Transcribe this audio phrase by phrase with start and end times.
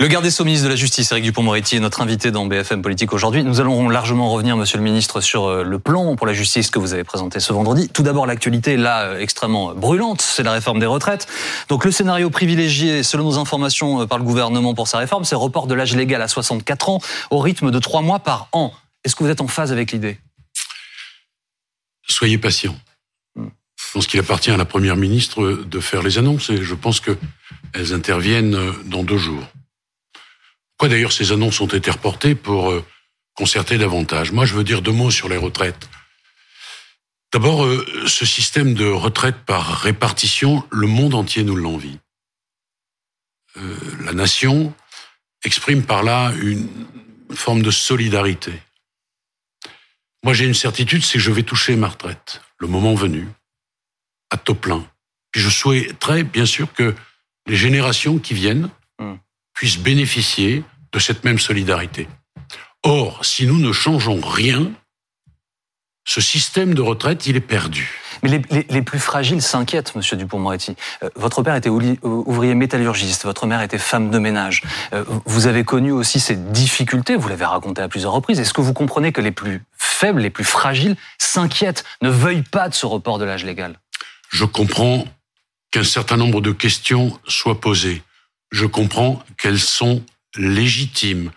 [0.00, 2.80] Le garde des Sceaux, ministre de la Justice, Eric Dupont-Moretti, est notre invité dans BFM
[2.80, 3.44] Politique aujourd'hui.
[3.44, 6.78] Nous allons largement revenir, monsieur le ministre, sur euh, le plan pour la justice que
[6.78, 7.90] vous avez présenté ce vendredi.
[7.90, 11.26] Tout d'abord, l'actualité, là, euh, extrêmement brûlante, c'est la réforme des retraites.
[11.68, 15.34] Donc, le scénario privilégié, selon nos informations, euh, par le gouvernement pour sa réforme, c'est
[15.34, 18.72] report de l'âge légal à 64 ans au rythme de 3 mois par an.
[19.04, 20.18] Est-ce que vous êtes en phase avec l'idée?
[22.08, 22.74] Soyez patient.
[23.36, 23.48] Hmm.
[23.76, 27.00] Je pense qu'il appartient à la Première ministre de faire les annonces et je pense
[27.00, 29.44] qu'elles interviennent dans deux jours.
[30.80, 32.82] Pourquoi d'ailleurs ces annonces ont été reportées pour euh,
[33.34, 35.90] concerter davantage Moi, je veux dire deux mots sur les retraites.
[37.34, 41.98] D'abord, euh, ce système de retraite par répartition, le monde entier nous l'envie.
[43.58, 44.72] Euh, la nation
[45.44, 46.66] exprime par là une
[47.34, 48.54] forme de solidarité.
[50.24, 53.28] Moi, j'ai une certitude, c'est que je vais toucher ma retraite, le moment venu,
[54.30, 54.82] à taux plein.
[55.30, 56.94] Puis je souhaiterais, bien sûr, que
[57.46, 59.20] les générations qui viennent hum
[59.60, 62.08] puissent bénéficier de cette même solidarité.
[62.82, 64.70] Or, si nous ne changeons rien,
[66.04, 68.00] ce système de retraite, il est perdu.
[68.22, 70.74] Mais les, plus fragiles s'inquiètent, Monsieur Dupont-Moretti.
[71.02, 74.62] Euh, votre père était ouvrier métallurgiste, votre mère était femme de ménage.
[74.92, 78.40] Euh, vous avez connu aussi ces difficultés, vous l'avez raconté à plusieurs reprises.
[78.40, 82.68] Est-ce que vous comprenez que les plus faibles, les plus fragiles s'inquiètent, ne veuillent pas
[82.68, 83.78] de ce report de l'âge légal?
[84.30, 85.06] Je comprends
[85.70, 88.02] qu'un certain nombre de questions soient posées
[88.50, 90.02] je comprends qu'elles sont
[90.36, 91.30] légitimes.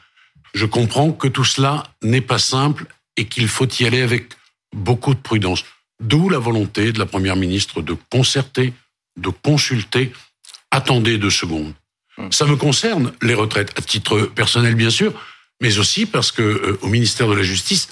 [0.53, 2.85] Je comprends que tout cela n'est pas simple
[3.17, 4.33] et qu'il faut y aller avec
[4.73, 5.63] beaucoup de prudence.
[5.99, 8.73] D'où la volonté de la Première ministre de concerter,
[9.17, 10.11] de consulter.
[10.71, 11.73] Attendez deux secondes.
[12.17, 12.31] Hmm.
[12.31, 15.13] Ça me concerne, les retraites, à titre personnel bien sûr,
[15.61, 17.89] mais aussi parce que euh, au ministère de la Justice,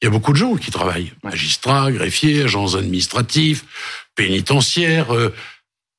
[0.00, 1.12] il y a beaucoup de gens qui travaillent.
[1.22, 3.64] Magistrats, greffiers, agents administratifs,
[4.14, 5.34] pénitentiaires, euh,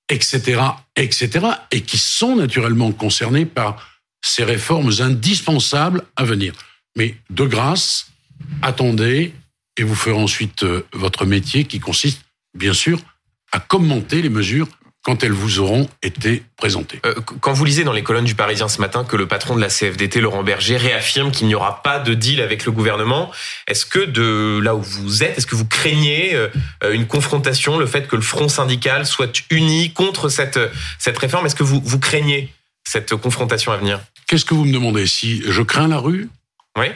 [0.09, 0.61] etc.,
[0.95, 3.90] etc., et qui sont naturellement concernés par
[4.21, 6.53] ces réformes indispensables à venir.
[6.95, 8.11] Mais de grâce,
[8.61, 9.33] attendez,
[9.77, 12.21] et vous ferez ensuite euh, votre métier qui consiste,
[12.53, 12.99] bien sûr,
[13.51, 14.67] à commenter les mesures
[15.03, 16.99] quand elles vous auront été présentées.
[17.05, 19.61] Euh, quand vous lisez dans les colonnes du Parisien ce matin que le patron de
[19.61, 23.31] la CFDT, Laurent Berger, réaffirme qu'il n'y aura pas de deal avec le gouvernement,
[23.67, 26.49] est-ce que de là où vous êtes, est-ce que vous craignez euh,
[26.91, 30.59] une confrontation, le fait que le front syndical soit uni contre cette,
[30.99, 31.47] cette réforme?
[31.47, 32.53] Est-ce que vous, vous craignez?
[32.83, 36.29] Cette confrontation à venir Qu'est-ce que vous me demandez Si je crains la rue?
[36.77, 36.87] Oui,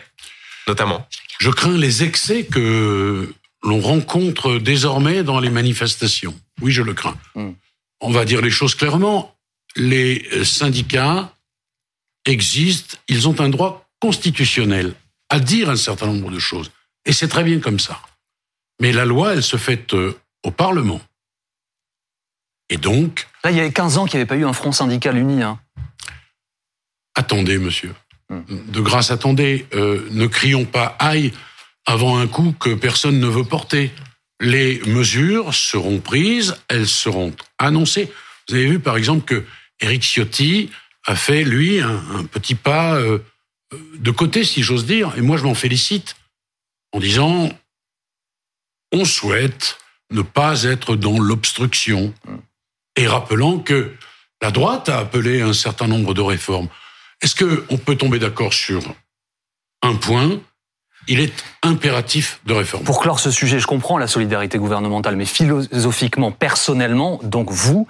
[0.67, 1.07] notamment.
[1.39, 6.39] Je crains les excès que l'on rencontre désormais dans les manifestations.
[6.61, 7.17] Oui, je le crains.
[7.35, 7.51] Hmm
[8.01, 9.35] on va dire les choses clairement,
[9.75, 11.33] les syndicats
[12.25, 14.93] existent, ils ont un droit constitutionnel
[15.29, 16.71] à dire un certain nombre de choses.
[17.05, 17.99] Et c'est très bien comme ça.
[18.79, 21.01] Mais la loi, elle se fait euh, au Parlement.
[22.69, 23.27] Et donc...
[23.43, 25.41] Là, il y avait 15 ans qu'il n'y avait pas eu un front syndical uni.
[25.41, 25.59] Hein.
[27.15, 27.93] Attendez, monsieur.
[28.29, 28.41] Hmm.
[28.49, 29.65] De grâce, attendez.
[29.73, 31.31] Euh, ne crions pas aïe
[31.85, 33.91] avant un coup que personne ne veut porter
[34.39, 38.11] les mesures seront prises, elles seront annoncées.
[38.47, 39.45] Vous avez vu par exemple que
[39.79, 40.69] Eric Ciotti
[41.05, 43.19] a fait, lui, un, petit pas euh,
[43.97, 46.15] de côté, si j'ose dire, et moi je m'en félicite,
[46.91, 47.49] en disant,
[48.91, 49.77] on souhaite
[50.11, 52.13] ne pas être dans l'obstruction,
[52.95, 53.93] et rappelant que
[54.41, 56.69] la droite a appelé un certain nombre de réformes.
[57.25, 58.83] Est-ce qu'on peut tomber d'accord sur
[59.81, 60.39] un point?
[61.07, 62.83] Il est impératif de réforme.
[62.83, 67.87] Pour clore ce sujet, je comprends la solidarité gouvernementale, mais philosophiquement, personnellement, donc vous,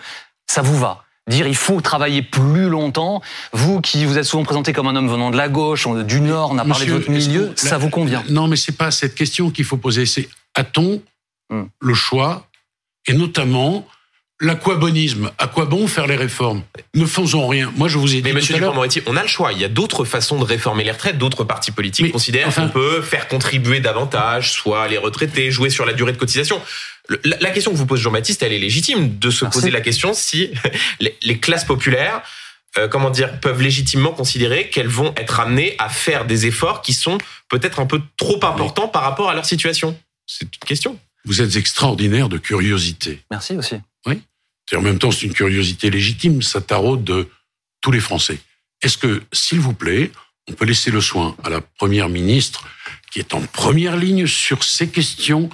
[0.47, 1.03] ça vous va?
[1.27, 3.21] Dire il faut travailler plus longtemps.
[3.51, 6.51] Vous qui vous êtes souvent présenté comme un homme venant de la gauche, du Nord,
[6.53, 8.23] on a parlé de votre milieu, ça vous convient?
[8.29, 10.05] Non, mais c'est pas cette question qu'il faut poser.
[10.05, 11.01] C'est a-t-on
[11.49, 11.63] hmm.
[11.81, 12.47] le choix?
[13.05, 13.85] Et notamment
[14.41, 16.63] L'aquabonisme, à quoi bon faire les réformes?
[16.93, 17.71] Ne faisons rien.
[17.77, 18.23] Moi, je vous ai dit.
[18.23, 19.53] Mais Monsieur Dupond-Moretti, on a le choix.
[19.53, 21.17] Il y a d'autres façons de réformer les retraites.
[21.17, 25.93] D'autres partis politiques considèrent qu'on peut faire contribuer davantage, soit les retraités, jouer sur la
[25.93, 26.61] durée de cotisation.
[27.23, 30.51] La, question que vous pose Jean-Baptiste, elle est légitime de se poser la question si
[30.99, 32.21] les, classes populaires,
[32.77, 36.93] euh, comment dire, peuvent légitimement considérer qu'elles vont être amenées à faire des efforts qui
[36.93, 39.97] sont peut-être un peu trop importants par rapport à leur situation.
[40.25, 40.99] C'est une question.
[41.23, 43.21] vous êtes extraordinaire de curiosité.
[43.31, 43.75] Merci aussi.
[44.05, 44.21] Oui.
[44.71, 46.41] Et en même temps, c'est une curiosité légitime.
[46.41, 47.27] Ça taraude de
[47.81, 48.39] tous les Français.
[48.81, 50.11] Est-ce que, s'il vous plaît,
[50.49, 52.67] on peut laisser le soin à la première ministre,
[53.11, 55.49] qui est en première ligne sur ces questions,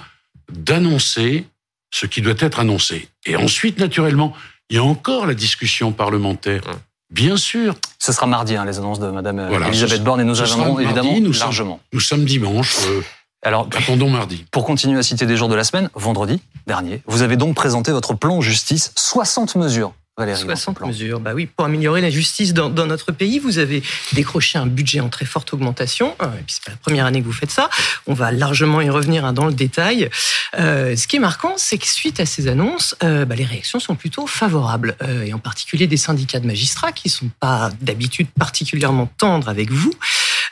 [0.50, 1.46] d'annoncer
[1.90, 3.08] ce qui doit être annoncé?
[3.26, 4.34] Et ensuite, naturellement,
[4.70, 6.66] il y a encore la discussion parlementaire.
[6.66, 6.78] Hum.
[7.12, 7.74] Bien sûr.
[7.98, 11.20] Ce sera mardi, hein, les annonces de Madame euh, Elisabeth Borne, et nous reviendrons évidemment
[11.20, 11.80] nous largement.
[11.92, 12.74] nous sommes dimanche.
[12.86, 13.02] Euh,
[13.44, 14.44] Alors, attendons mardi.
[14.52, 17.90] Pour continuer à citer des jours de la semaine, vendredi dernier, vous avez donc présenté
[17.90, 23.12] votre plan justice, 60 mesures 60 mesures, bah oui, pour améliorer la justice dans, notre
[23.12, 23.38] pays.
[23.38, 26.14] Vous avez décroché un budget en très forte augmentation.
[26.22, 27.70] Euh, et puis c'est pas la première année que vous faites ça.
[28.06, 30.10] On va largement y revenir hein, dans le détail.
[30.58, 33.80] Euh, ce qui est marquant, c'est que suite à ces annonces, euh, bah, les réactions
[33.80, 39.10] sont plutôt favorables, et en particulier des syndicats de magistrats qui sont pas d'habitude particulièrement
[39.16, 39.94] tendres avec vous.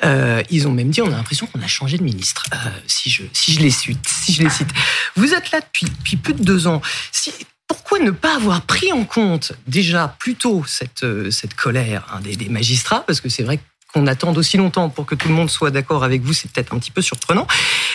[0.03, 2.45] Ils ont même dit, on a l'impression qu'on a changé de ministre.
[2.87, 4.71] si je si je les cite, si je les cite.
[5.17, 6.81] Vous êtes là depuis depuis plus de deux ans.
[7.13, 7.33] Si
[7.71, 12.49] pourquoi ne pas avoir pris en compte déjà plutôt cette, euh, cette colère hein, des,
[12.49, 13.05] magistrats?
[13.07, 13.61] Parce que c'est vrai
[13.93, 16.75] qu'on attend aussi longtemps pour que tout le monde soit d'accord avec vous, c'est peut-être
[16.75, 17.47] un petit peu surprenant.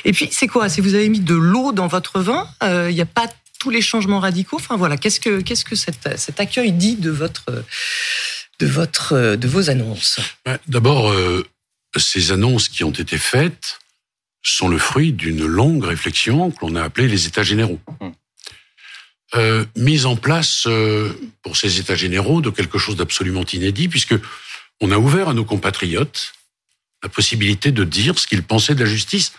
[0.05, 0.69] Et puis, c'est quoi?
[0.69, 3.27] Si vous avez mis de l'eau dans votre vin, euh, il n'y a pas
[3.59, 4.55] tous les changements radicaux?
[4.55, 7.63] Enfin voilà, qu'est-ce que qu'est-ce que cet accueil dit de votre
[8.59, 10.19] de votre de vos annonces?
[10.67, 11.45] D'abord, euh,
[11.99, 13.79] ces annonces qui ont été faites
[14.41, 17.79] sont le fruit d'une longue réflexion que l'on a appelée les États généraux.
[17.99, 18.13] Hum.
[19.33, 21.11] Euh, mise en place euh,
[21.41, 24.15] pour ces États généraux de quelque chose d'absolument inédit, puisque
[24.81, 26.33] on a ouvert à nos compatriotes
[27.03, 29.33] la possibilité de dire ce qu'ils pensaient de la justice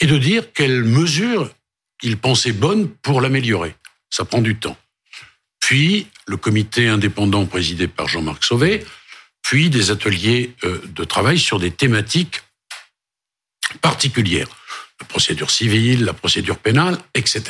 [0.00, 1.50] et de dire quelles mesures
[2.02, 3.74] ils pensaient bonnes pour l'améliorer.
[4.08, 4.76] Ça prend du temps.
[5.60, 8.84] Puis le comité indépendant présidé par Jean-Marc Sauvé,
[9.42, 12.42] puis des ateliers euh, de travail sur des thématiques
[13.80, 14.48] particulières,
[15.00, 17.42] la procédure civile, la procédure pénale, etc.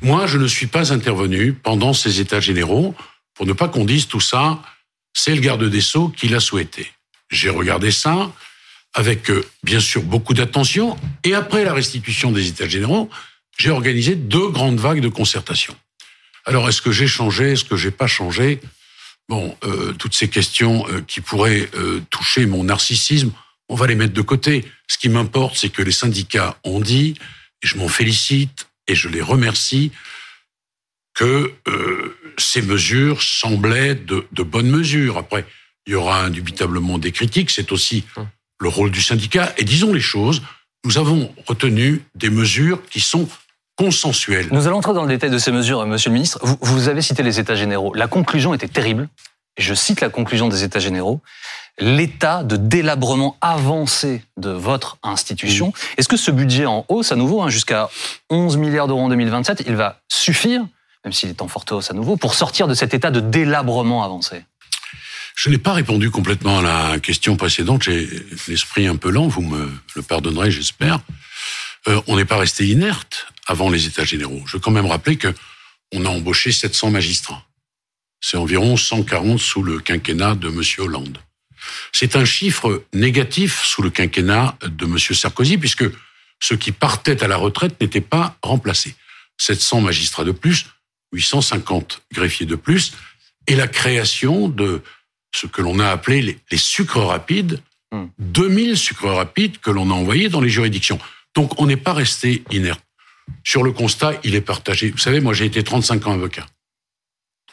[0.00, 2.94] Moi, je ne suis pas intervenu pendant ces états généraux
[3.34, 4.60] pour ne pas qu'on dise tout ça,
[5.14, 6.90] c'est le garde des Sceaux qui l'a souhaité.
[7.30, 8.32] J'ai regardé ça
[8.94, 10.98] avec, euh, bien sûr, beaucoup d'attention.
[11.22, 13.08] Et après la restitution des états généraux,
[13.56, 15.76] j'ai organisé deux grandes vagues de concertation.
[16.46, 18.60] Alors, est-ce que j'ai changé Est-ce que j'ai pas changé?
[19.28, 21.68] Bon, euh, toutes ces questions euh, qui pourraient
[22.10, 23.32] toucher mon narcissisme,
[23.68, 24.64] on va les mettre de côté.
[24.88, 27.14] Ce qui m'importe, c'est que les syndicats ont dit,
[27.62, 29.92] et je m'en félicite, et je les remercie
[31.14, 35.18] que euh, ces mesures semblaient de, de, bonnes mesures.
[35.18, 35.44] Après,
[35.86, 38.04] il y aura indubitablement des critiques, c'est aussi
[38.60, 39.52] le rôle du syndicat.
[39.58, 40.42] Et disons les choses,
[40.84, 43.28] nous avons retenu des mesures qui sont
[43.78, 44.48] consensuelles.
[44.50, 46.38] Nous allons entrer dans le détail de ces mesures, Monsieur le Ministre.
[46.42, 47.94] Vous, vous avez cité les États généraux.
[47.94, 49.08] La conclusion était terrible.
[49.56, 51.20] Je cite la conclusion des États généraux
[51.80, 55.72] l'état de délabrement avancé de votre institution.
[55.96, 57.88] Est-ce que ce budget en hausse à nouveau, hein, jusqu'à
[58.30, 60.64] 11 milliards d'euros en 2027, il va suffire,
[61.04, 64.02] même s'il est en forte hausse à nouveau, pour sortir de cet état de délabrement
[64.02, 64.42] avancé?
[65.36, 67.84] Je n'ai pas répondu complètement à la question précédente.
[67.84, 68.08] J'ai
[68.48, 70.98] l'esprit un peu lent, vous me le pardonnerez, j'espère.
[71.86, 74.42] Euh, on n'est pas resté inerte avant les États généraux.
[74.46, 75.34] Je veux quand même rappeler que
[75.92, 77.44] on a embauché 700 magistrats.
[78.20, 80.62] C'est environ 140 sous le quinquennat de M.
[80.78, 81.18] Hollande.
[81.92, 84.98] C'est un chiffre négatif sous le quinquennat de M.
[84.98, 85.84] Sarkozy, puisque
[86.40, 88.94] ceux qui partaient à la retraite n'étaient pas remplacés.
[89.38, 90.66] 700 magistrats de plus,
[91.12, 92.92] 850 greffiers de plus,
[93.46, 94.82] et la création de
[95.34, 97.62] ce que l'on a appelé les, sucres rapides,
[98.18, 98.76] 2000 hmm.
[98.76, 100.98] sucres rapides que l'on a envoyés dans les juridictions.
[101.34, 102.82] Donc on n'est pas resté inerte.
[103.44, 104.90] Sur le constat, il est partagé.
[104.90, 106.46] Vous savez, moi j'ai été 35 ans avocat.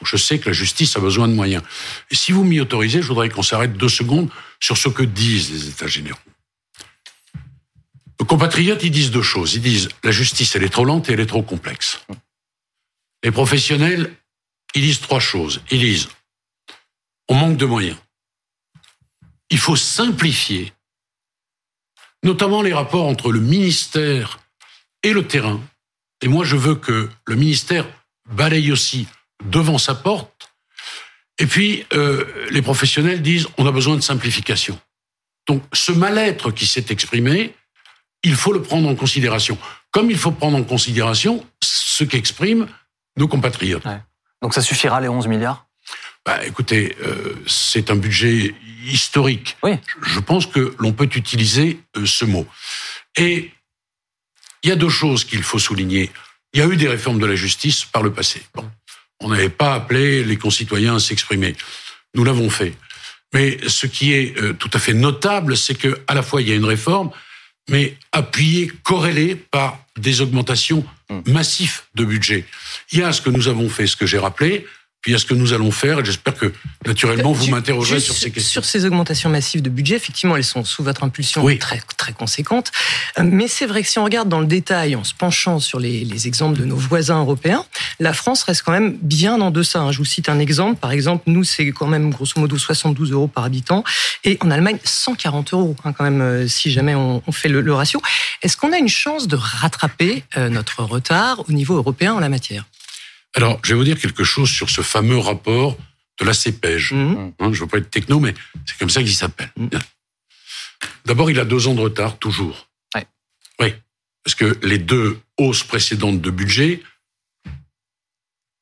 [0.04, 1.64] Je sais que la justice a besoin de moyens.
[2.12, 4.30] Si vous m'y autorisez, je voudrais qu'on s'arrête deux secondes
[4.60, 6.20] sur ce que disent les États généraux.
[8.20, 9.56] Nos compatriotes, ils disent deux choses.
[9.56, 12.06] Ils disent la justice, elle est trop lente et elle est trop complexe.
[13.24, 14.14] Les professionnels,
[14.74, 15.62] ils disent trois choses.
[15.72, 16.10] Ils disent
[17.28, 17.98] on manque de moyens.
[19.50, 20.74] Il faut simplifier,
[22.24, 24.45] notamment les rapports entre le ministère
[25.06, 25.62] et le terrain.
[26.22, 27.86] Et moi, je veux que le ministère
[28.30, 29.08] balaye aussi
[29.44, 30.50] devant sa porte.
[31.38, 34.80] Et puis, euh, les professionnels disent, on a besoin de simplification.
[35.48, 37.54] Donc, ce mal-être qui s'est exprimé,
[38.24, 39.60] il faut le prendre en considération.
[39.92, 42.68] Comme il faut prendre en considération ce qu'expriment
[43.16, 43.86] nos compatriotes.
[44.42, 45.68] Donc, ça suffira, les 11 milliards?
[46.26, 48.56] Bah, Écoutez, euh, c'est un budget
[48.88, 49.56] historique.
[49.62, 49.74] Oui.
[50.02, 52.48] Je pense que l'on peut utiliser euh, ce mot.
[53.18, 53.52] Et
[54.66, 56.12] il y a deux choses qu'il faut souligner.
[56.54, 58.42] Il y a eu des réformes de la justice par le passé.
[58.56, 58.68] Bon.
[59.22, 61.56] On n'avait pas appelé les concitoyens à s'exprimer.
[62.16, 62.74] Nous l'avons fait.
[63.32, 66.50] Mais ce qui est euh, tout à fait notable, c'est que à la fois il
[66.50, 67.12] y a une réforme,
[67.70, 71.32] mais appuyée, corrélée par des augmentations hmm.
[71.32, 72.46] massif de budget.
[72.92, 74.66] Il y a ce que nous avons fait, ce que j'ai rappelé,
[75.06, 76.52] puis a ce que nous allons faire, et j'espère que,
[76.84, 78.54] naturellement, vous m'interrogerez sur ces questions.
[78.54, 82.72] Sur ces augmentations massives de budget, effectivement, elles sont sous votre impulsion très, très conséquentes.
[83.20, 85.80] Euh, mais c'est vrai que si on regarde dans le détail, en se penchant sur
[85.80, 87.66] les, exemples de nos voisins européens,
[88.00, 89.80] la France reste quand même bien en deçà.
[89.80, 89.92] Hein.
[89.92, 90.80] Je vous cite un exemple.
[90.80, 93.84] Par exemple, nous, c'est quand même grosso modo 72 euros par habitant,
[94.24, 98.02] et en Allemagne, 140 euros, hein, quand même, euh, si jamais on, fait le, ratio.
[98.42, 102.30] Est-ce qu'on a une chance de rattraper euh, notre retard au niveau européen en la
[102.30, 102.66] matière?
[103.36, 105.78] Alors, je vais vous dire quelque chose sur ce fameux rapport
[106.20, 106.94] de la CPEJ.
[106.94, 107.18] Mhm.
[107.18, 108.34] Hein, je ne veux pas être techno, mais
[108.66, 109.52] c'est comme ça qu'il s'appelle.
[109.58, 109.70] Mhm.
[111.06, 112.70] D'abord, il a deux ans de retard, toujours.
[113.60, 113.74] Oui.
[114.24, 116.82] Parce que les deux hausses précédentes de budget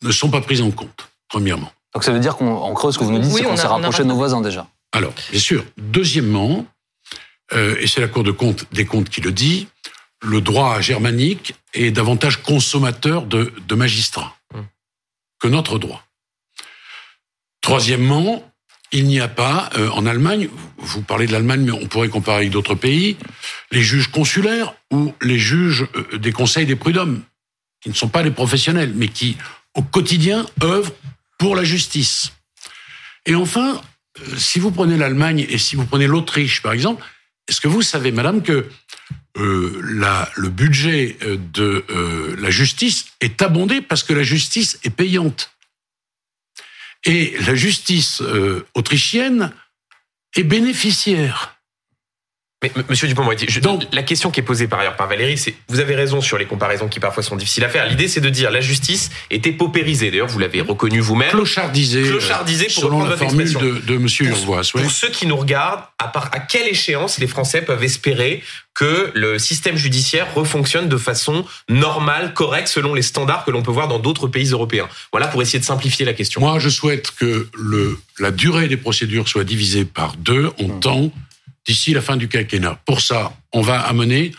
[0.04, 1.72] ne sont pas prises en compte, premièrement.
[1.94, 4.04] Donc ça veut dire qu'en creuse, ce que vous nous dites, c'est qu'on s'est rapproché
[4.04, 4.68] de nos voisins déjà.
[4.92, 5.66] Alors, bien sûr.
[5.78, 6.66] Deuxièmement,
[7.54, 9.68] euh, et c'est la Cour de compte, des comptes qui le dit,
[10.24, 14.66] le droit germanique est davantage consommateur de, magistrats hum.
[15.40, 16.06] que notre droit.
[17.62, 18.52] Troisièmement,
[18.92, 22.38] il n'y a pas euh, en Allemagne, vous parlez de l'Allemagne, mais on pourrait comparer
[22.38, 23.18] avec d'autres pays,
[23.72, 27.24] les juges consulaires ou les juges euh, des conseils des prud'hommes,
[27.82, 29.38] qui ne sont pas des professionnels, mais qui
[29.76, 30.94] au quotidien œuvrent
[31.40, 32.34] pour la justice.
[33.26, 33.82] Et enfin,
[34.20, 37.04] euh, si vous prenez l'Allemagne et si vous prenez l'Autriche, par exemple,
[37.48, 38.70] est-ce que vous savez, madame, que
[39.36, 44.80] euh, la, le budget euh, de euh, la justice est abondé parce que la justice
[44.84, 45.52] est payante.
[47.06, 48.22] Et la justice
[48.76, 49.52] autrichienne
[50.38, 51.53] est bénéficiaire.
[52.64, 53.46] Mais, Monsieur Dupont-Moretti,
[53.92, 56.46] la question qui est posée par ailleurs par Valérie, c'est vous avez raison sur les
[56.46, 57.88] comparaisons qui parfois sont difficiles à faire.
[57.88, 60.12] L'idée, c'est de dire la justice était paupérisée.
[60.12, 61.32] D'ailleurs, vous l'avez reconnu vous-même.
[61.32, 62.04] Clochardisée.
[62.04, 64.62] Clochardisée pour selon la formule de, de Monsieur Urvois.
[64.72, 68.42] Pour ceux qui nous regardent, à, part, à quelle échéance les Français peuvent espérer
[68.74, 73.72] que le système judiciaire refonctionne de façon normale, correcte, selon les standards que l'on peut
[73.72, 74.88] voir dans d'autres pays européens?
[75.12, 76.40] Voilà pour essayer de simplifier la question.
[76.40, 80.80] Moi, je souhaite que le, la durée des procédures soit divisée par deux en mmh.
[80.80, 81.12] temps
[81.68, 82.80] d'ici la fin du quinquennat.
[82.86, 84.32] Pour ça, on va amener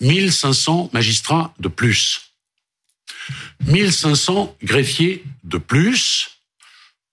[0.00, 2.22] 1500 magistrats de plus.
[3.66, 6.30] 1500 greffiers de plus,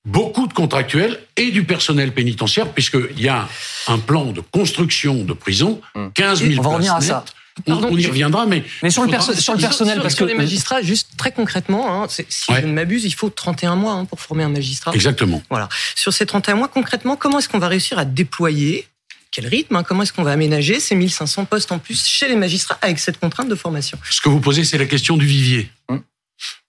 [0.06, 3.48] beaucoup de contractuels et du personnel pénitentiaire, puisqu'il y a
[3.88, 5.82] un plan de construction de prison,
[6.14, 7.26] 15 000 on va revenir à ça.
[7.68, 8.64] on, y reviendra, mais...
[8.82, 10.24] Mais sur, le, sur le personnel, parce que...
[10.24, 14.06] les magistrats, juste très concrètement, hein, si je ne m'abuse, il faut 31 mois hein,
[14.06, 14.92] pour former un magistrat.
[14.94, 15.42] Exactement.
[15.50, 15.70] Voilà.
[15.96, 18.88] Sur ces 31 mois, concrètement, comment est-ce qu'on va réussir à déployer
[19.34, 22.36] quel rythme hein, Comment est-ce qu'on va aménager ces 1500 postes en plus chez les
[22.36, 23.98] magistrats avec cette contrainte de formation?
[24.10, 25.70] Ce que vous posez, c'est la question du vivier.
[25.90, 26.04] Hum.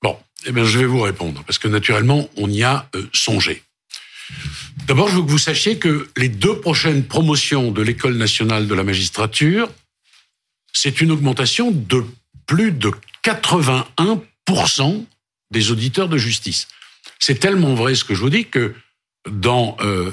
[0.03, 3.63] Bon, eh bien, je vais vous répondre, parce que naturellement, on y a euh, songé.
[4.87, 8.75] D'abord, je veux que vous sachiez que les deux prochaines promotions de l'École nationale de
[8.75, 9.71] la magistrature,
[10.73, 12.05] c'est une augmentation de
[12.47, 12.91] plus de
[13.25, 15.05] 81%
[15.51, 16.67] des auditeurs de justice.
[17.19, 18.75] C'est tellement vrai ce que je vous dis que
[19.31, 20.11] dans euh,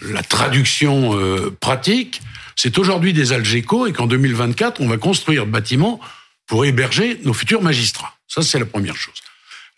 [0.00, 2.20] la traduction euh, pratique,
[2.56, 6.00] c'est aujourd'hui des Algeco et qu'en 2024, on va construire bâtiments
[6.46, 8.14] pour héberger nos futurs magistrats.
[8.28, 9.14] Ça, c'est la première chose.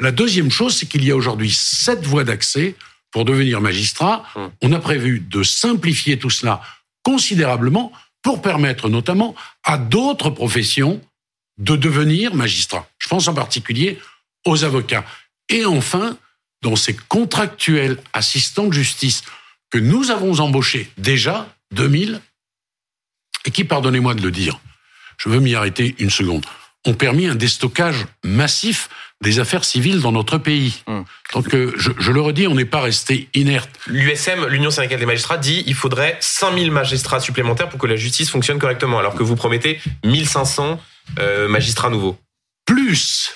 [0.01, 2.75] La deuxième chose, c'est qu'il y a aujourd'hui sept voies d'accès
[3.11, 4.25] pour devenir magistrat.
[4.35, 4.51] Hum.
[4.63, 6.61] On a prévu de simplifier tout cela
[7.03, 7.93] considérablement
[8.23, 11.01] pour permettre notamment à d'autres professions
[11.59, 12.89] de devenir magistrat.
[12.99, 13.99] Je pense en particulier
[14.45, 15.05] aux avocats.
[15.49, 16.19] Et enfin,
[16.63, 19.23] dans ces contractuels assistants de justice
[19.71, 22.21] que nous avons embauché déjà 2000
[23.45, 24.59] et qui, pardonnez-moi de le dire,
[25.19, 26.45] je veux m'y arrêter une seconde,
[26.85, 28.89] ont permis un déstockage massif
[29.23, 30.83] des affaires civiles dans notre pays.
[30.87, 31.05] Hum.
[31.33, 33.71] Donc, euh, je, je, le redis, on n'est pas resté inerte.
[33.87, 38.31] L'USM, l'Union syndicale des magistrats, dit il faudrait 5000 magistrats supplémentaires pour que la justice
[38.31, 40.81] fonctionne correctement, alors que vous promettez 1500
[41.19, 42.19] euh, magistrats nouveaux.
[42.67, 43.33] Plus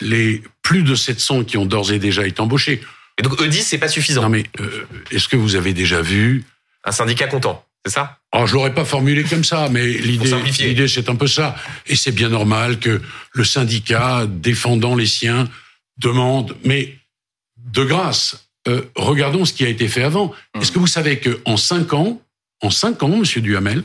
[0.00, 2.82] les plus de 700 qui ont d'ores et déjà été embauchés.
[3.18, 4.22] Et donc eux disent c'est pas suffisant.
[4.22, 6.44] Non mais euh, est-ce que vous avez déjà vu
[6.84, 8.18] un syndicat content c'est ça?
[8.30, 11.56] Alors, je l'aurais pas formulé comme ça, mais l'idée, l'idée, c'est un peu ça.
[11.86, 13.02] Et c'est bien normal que
[13.32, 15.48] le syndicat, défendant les siens,
[15.98, 16.56] demande.
[16.64, 16.96] Mais
[17.56, 20.32] de grâce, euh, regardons ce qui a été fait avant.
[20.60, 22.20] Est-ce que vous savez que en cinq ans,
[22.62, 23.82] en cinq ans, Monsieur Duhamel,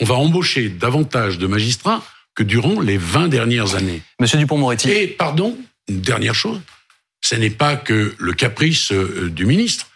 [0.00, 2.02] on va embaucher davantage de magistrats
[2.34, 4.02] que durant les 20 dernières années?
[4.20, 4.88] Monsieur Dupont-Moretti.
[4.88, 6.60] Et pardon, une dernière chose
[7.22, 9.88] ce n'est pas que le caprice euh, du ministre,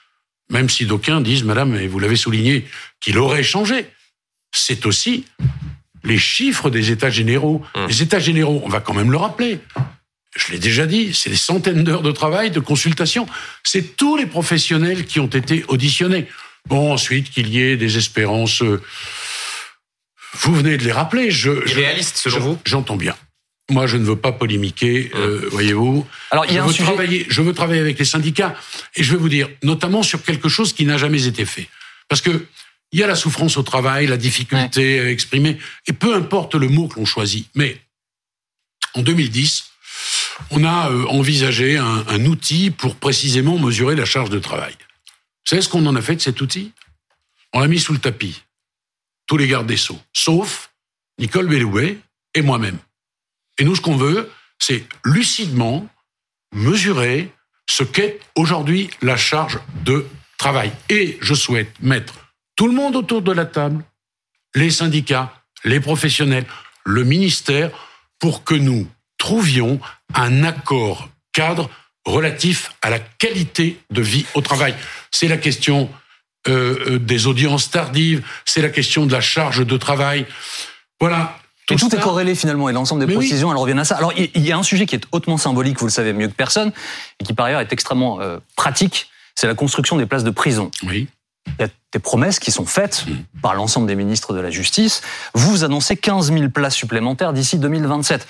[0.51, 2.67] même si d'aucuns disent, Madame, et vous l'avez souligné,
[3.01, 3.87] qu'il aurait changé.
[4.53, 5.27] C'est aussi
[6.05, 7.63] les chiffres des États généraux.
[7.75, 7.89] Hum.
[7.89, 9.59] Les États généraux, on va quand même le rappeler.
[10.37, 13.27] Je l'ai déjà dit, c'est des centaines d'heures de travail, de consultation.
[13.65, 16.27] C'est tous les professionnels qui ont été auditionnés.
[16.69, 18.63] Bon, ensuite, qu'il y ait des espérances.
[18.63, 18.83] Euh,
[20.35, 21.31] vous venez de les rappeler.
[21.31, 22.59] Je, réaliste, selon vous?
[22.65, 23.17] J'entends bien.
[23.71, 26.07] Moi, je ne veux pas polémiquer, euh, voyez-vous.
[26.31, 28.55] Alors, il y a je, veux travailler, je veux travailler avec les syndicats,
[28.95, 31.69] et je vais vous dire, notamment sur quelque chose qui n'a jamais été fait.
[32.09, 32.47] Parce que
[32.93, 35.59] il y a la souffrance au travail, la difficulté à exprimer,
[35.89, 37.49] et peu importe le mot que l'on choisit.
[37.57, 37.81] Mais
[38.95, 39.65] en 2010,
[40.51, 44.75] on a euh, envisagé un, un, outil pour précisément mesurer la charge de travail.
[44.75, 46.73] Vous savez ce qu'on en a fait de cet outil?
[47.53, 48.43] On l'a mis sous le tapis.
[49.27, 50.71] Tous les gardes des Sceaux, sauf
[51.19, 51.99] Nicole Bellouet
[52.35, 52.79] et moi-même.
[53.59, 55.89] Et nous, ce qu'on veut, c'est lucidement
[56.53, 57.33] mesurer
[57.69, 60.07] ce qu'est aujourd'hui la charge de
[60.39, 60.73] travail.
[60.89, 62.15] Et je souhaite mettre
[62.57, 63.85] tout le monde autour de la table,
[64.55, 65.35] les syndicats,
[65.65, 66.47] les professionnels,
[66.85, 67.71] le ministère,
[68.19, 69.81] pour que nous trouvions
[70.15, 71.69] un accord cadre
[72.05, 74.75] relatif à la qualité de vie au travail.
[75.11, 75.91] C'est la question
[76.49, 80.27] euh, euh des audiences tardives, c'est la question de la charge de travail.
[81.01, 81.39] Voilà,
[81.71, 83.97] et tout est corrélé finalement, et l'ensemble des précisions, elles reviennent à ça.
[83.97, 86.35] Alors, il y a un sujet qui est hautement symbolique, vous le savez mieux que
[86.35, 86.73] personne,
[87.21, 90.71] et qui par ailleurs est extrêmement euh, pratique, c'est la construction des places de prison.
[90.85, 91.09] Oui.
[91.47, 93.05] Il y a des promesses qui sont faites
[93.41, 95.03] par l'ensemble des ministres de la Justice.
[95.33, 98.27] Vous annoncez 15 000 places supplémentaires d'ici 2027.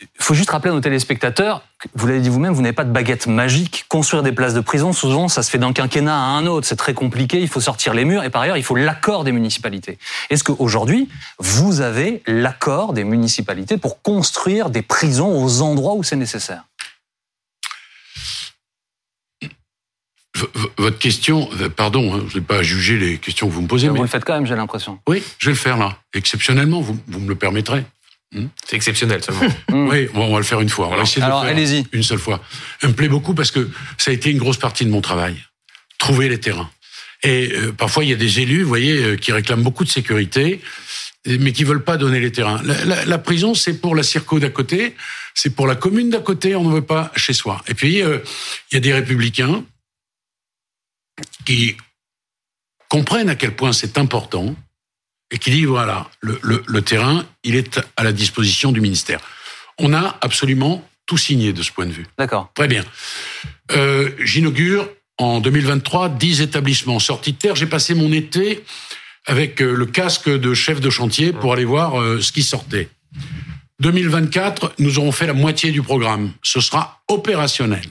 [0.00, 1.62] Il faut juste rappeler à nos téléspectateurs,
[1.94, 3.84] vous l'avez dit vous-même, vous n'avez pas de baguette magique.
[3.88, 6.66] Construire des places de prison, souvent, ça se fait d'un quinquennat à un autre.
[6.66, 9.32] C'est très compliqué, il faut sortir les murs et par ailleurs, il faut l'accord des
[9.32, 9.98] municipalités.
[10.30, 16.16] Est-ce qu'aujourd'hui, vous avez l'accord des municipalités pour construire des prisons aux endroits où c'est
[16.16, 16.62] nécessaire?
[20.76, 23.88] Votre question, pardon, hein, je n'ai pas à juger les questions que vous me posez.
[23.88, 25.00] Mais, vous le faites quand même, j'ai l'impression.
[25.08, 27.84] Oui, je vais le faire là, exceptionnellement, vous, vous me le permettrez.
[28.34, 29.42] Hmm C'est exceptionnel seulement.
[29.68, 29.88] Hmm.
[29.88, 30.88] oui, on va le faire une fois.
[30.88, 31.84] On va essayer Alors, allez-y.
[31.92, 32.42] Une seule fois.
[32.80, 33.68] Ça me plaît beaucoup parce que
[33.98, 35.36] ça a été une grosse partie de mon travail.
[35.98, 36.70] Trouver les terrains.
[37.22, 39.90] Et euh, parfois, il y a des élus, vous voyez, euh, qui réclament beaucoup de
[39.90, 40.60] sécurité,
[41.26, 42.62] mais qui veulent pas donner les terrains.
[42.64, 44.94] La, la, prison, c'est pour la circo d'à côté,
[45.34, 47.62] c'est pour la commune d'à côté, on ne veut pas chez soi.
[47.68, 48.18] Et puis, euh,
[48.70, 49.64] il y a des républicains
[51.44, 51.76] qui
[52.88, 54.54] comprennent à quel point c'est important
[55.30, 59.20] et qui dit voilà, le, le, le, terrain, il est à la disposition du ministère.
[59.78, 62.06] On a absolument tout signé de ce point de vue.
[62.18, 62.50] D'accord.
[62.54, 62.84] Très bien.
[63.72, 64.88] Euh, J'inaugure
[65.18, 67.56] en 2023 10 établissements sortis de terre.
[67.56, 68.64] J'ai passé mon été
[69.26, 72.88] avec euh, le casque de chef de chantier pour aller voir euh, ce qui sortait.
[73.80, 76.32] 2024, nous aurons fait la moitié du programme.
[76.42, 77.84] Ce sera opérationnel.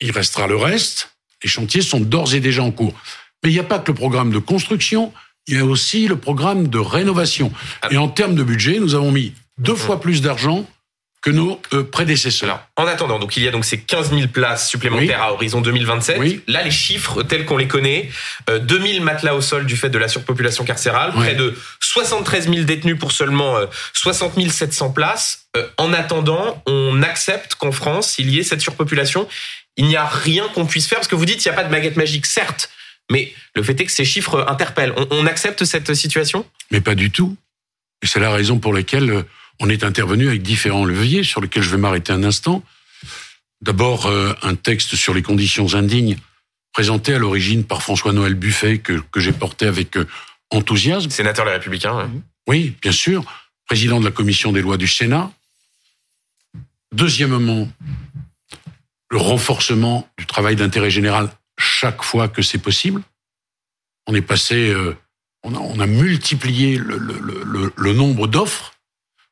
[0.00, 1.12] Il restera le reste.
[1.42, 2.94] Les chantiers sont d'ores et déjà en cours.
[3.42, 5.12] Mais il n'y a pas que le programme de construction,
[5.46, 7.52] il y a aussi le programme de rénovation.
[7.90, 10.66] Et en termes de budget, nous avons mis deux fois plus d'argent
[11.22, 12.66] que nos euh, prédécesseurs.
[12.76, 16.48] en attendant, donc il y a donc ces 15 000 places supplémentaires à horizon 2027.
[16.48, 18.08] Là, les chiffres tels qu'on les connaît,
[18.48, 22.64] euh, 2000 matelas au sol du fait de la surpopulation carcérale, près de 73 000
[22.64, 23.56] détenus pour seulement
[23.92, 25.46] 60 euh, 700 places.
[25.56, 29.28] Euh, en attendant, on accepte qu'en France, il y ait cette surpopulation.
[29.76, 31.64] Il n'y a rien qu'on puisse faire parce que vous dites il n'y a pas
[31.64, 32.70] de baguette magique, certes.
[33.10, 34.94] Mais le fait est que ces chiffres interpellent.
[35.10, 36.46] On, accepte cette situation?
[36.70, 37.36] Mais pas du tout.
[38.02, 39.22] Et c'est la raison pour laquelle euh,
[39.58, 42.64] on est intervenu avec différents leviers sur lesquels je vais m'arrêter un instant.
[43.60, 46.16] D'abord, euh, un texte sur les conditions indignes
[46.72, 50.06] présenté à l'origine par François-Noël Buffet que, que j'ai porté avec euh,
[50.50, 51.10] enthousiasme.
[51.10, 52.10] Sénateur Les Républicains.
[52.46, 53.24] Oui, bien sûr.
[53.66, 55.30] Président de la commission des lois du Sénat.
[56.92, 57.68] Deuxièmement,
[59.10, 61.28] le renforcement du travail d'intérêt général
[61.60, 63.02] chaque fois que c'est possible.
[64.06, 64.96] On est passé, euh,
[65.44, 68.72] on, a, multiplié le nombre d'offres.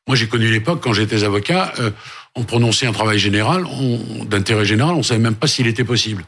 [0.09, 1.91] Moi, j'ai connu l'époque quand j'étais avocat, euh,
[2.33, 3.63] on prononçait un travail général,
[4.25, 6.25] d'intérêt général, on savait même pas s'il était possible.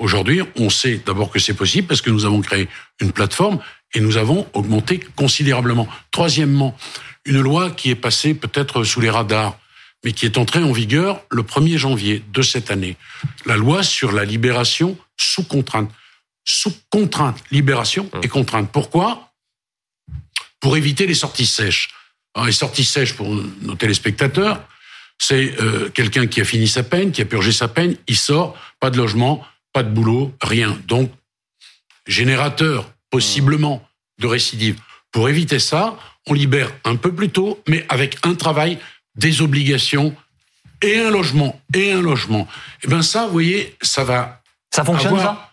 [0.00, 2.68] Aujourd'hui, on sait d'abord que c'est possible parce que nous avons créé
[3.00, 3.60] une plateforme
[3.94, 5.86] et nous avons augmenté considérablement.
[6.10, 6.76] Troisièmement,
[7.24, 9.60] une loi qui est passée peut-être sous les radars,
[10.04, 12.96] mais qui est entrée en vigueur le 1er janvier de cette année.
[13.46, 15.90] La loi sur la libération sous contrainte.
[16.44, 18.70] Sous contrainte, libération et contrainte.
[18.70, 19.32] Pourquoi?
[20.60, 21.88] Pour éviter les sorties sèches.
[22.44, 23.28] Les sorties sèches pour
[23.62, 24.62] nos téléspectateurs,
[25.18, 28.58] c'est euh, quelqu'un qui a fini sa peine, qui a purgé sa peine, il sort,
[28.80, 30.78] pas de logement, pas de boulot, rien.
[30.86, 31.10] Donc,
[32.06, 33.86] générateur possiblement
[34.18, 34.78] de récidive.
[35.12, 38.78] Pour éviter ça, on libère un peu plus tôt, mais avec un travail,
[39.16, 40.14] des obligations
[40.82, 42.42] et un logement, et un logement.
[42.42, 44.42] Et eh bien ça, vous voyez, ça va
[44.74, 45.50] ça fonctionne ça?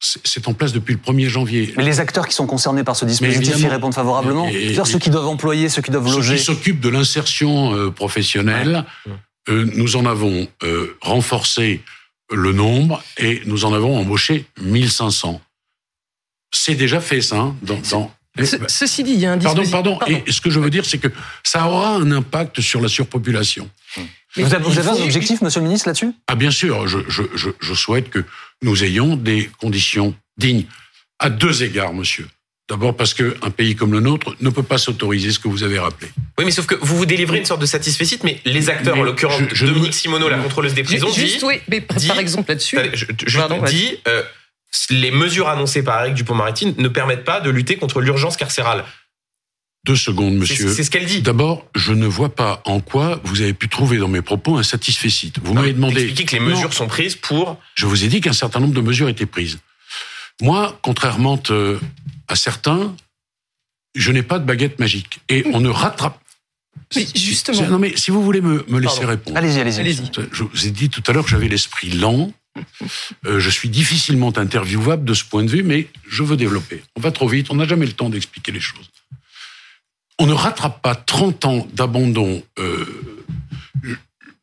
[0.00, 1.72] C'est en place depuis le 1er janvier.
[1.76, 5.10] Mais les acteurs qui sont concernés par ce dispositif y répondent favorablement et, Ceux qui
[5.10, 6.36] doivent employer, ceux qui doivent loger.
[6.36, 8.84] Ceux qui s'occupent de l'insertion euh, professionnelle,
[9.48, 11.82] euh, nous en avons euh, renforcé
[12.30, 15.40] le nombre et nous en avons embauché 1500.
[16.52, 17.38] C'est déjà fait ça.
[17.38, 18.14] Hein, dans, dans...
[18.68, 19.70] ceci dit, il y a un dispositif...
[19.70, 20.14] Pardon, pardon.
[20.26, 21.08] Et ce que je veux dire, c'est que
[21.42, 23.68] ça aura un impact sur la surpopulation.
[24.36, 26.12] vous avez, un objectif, monsieur le ministre, là-dessus?
[26.26, 26.86] Ah, bien sûr.
[26.88, 28.24] Je, je, je souhaite que
[28.62, 30.64] nous ayons des conditions dignes.
[31.18, 32.26] À deux égards, monsieur.
[32.68, 35.78] D'abord parce qu'un pays comme le nôtre ne peut pas s'autoriser ce que vous avez
[35.78, 36.10] rappelé.
[36.38, 39.02] Oui, mais sauf que vous vous délivrez une sorte de satisfait, mais les acteurs, en
[39.02, 43.04] l'occurrence Dominique Simoneau, la contrôleuse des prisons, juste, dit, oui, mais par exemple là-dessus, je,
[43.26, 44.22] je dis, euh,
[44.90, 48.84] les mesures annoncées par Eric Dupont-Moretti ne permettent pas de lutter contre l'urgence carcérale.
[49.84, 50.72] Deux secondes, monsieur.
[50.72, 51.20] C'est ce qu'elle dit.
[51.20, 54.62] D'abord, je ne vois pas en quoi vous avez pu trouver dans mes propos un
[54.62, 55.08] satisfait.
[55.42, 55.96] Vous m'avez demandé.
[55.96, 57.60] Expliquer que les mesures sont prises pour.
[57.74, 59.58] Je vous ai dit qu'un certain nombre de mesures étaient prises.
[60.40, 61.78] Moi, contrairement euh,
[62.28, 62.96] à certains,
[63.94, 65.20] je n'ai pas de baguette magique.
[65.28, 66.18] Et on ne rattrape.
[66.96, 67.68] Mais justement.
[67.68, 69.36] Non, mais si vous voulez me, laisser répondre.
[69.36, 70.10] Allez-y, allez-y.
[70.32, 72.32] je vous ai dit tout à l'heure que j'avais l'esprit lent.
[73.26, 76.82] Euh, je suis difficilement interviewable de ce point de vue, mais je veux développer.
[76.96, 78.88] On va trop vite, on n'a jamais le temps d'expliquer les choses.
[80.18, 83.24] On ne rattrape pas 30 ans d'abandon euh,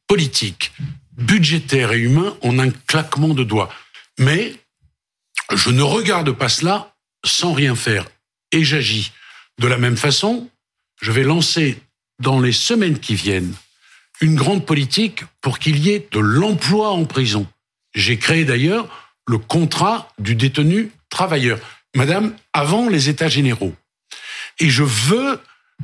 [0.07, 0.73] politique,
[1.17, 3.73] budgétaire et humain en un claquement de doigts.
[4.19, 4.55] Mais
[5.53, 6.93] je ne regarde pas cela
[7.25, 8.05] sans rien faire.
[8.51, 9.11] Et j'agis.
[9.59, 10.49] De la même façon,
[11.01, 11.79] je vais lancer
[12.19, 13.53] dans les semaines qui viennent
[14.19, 17.47] une grande politique pour qu'il y ait de l'emploi en prison.
[17.93, 18.87] J'ai créé d'ailleurs
[19.27, 21.59] le contrat du détenu travailleur.
[21.95, 23.75] Madame, avant les États généraux.
[24.59, 25.39] Et je veux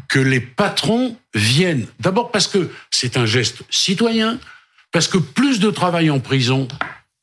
[0.08, 1.88] que les patrons viennent.
[2.00, 4.40] D'abord parce que c'est un geste citoyen,
[4.92, 6.68] parce que plus de travail en prison,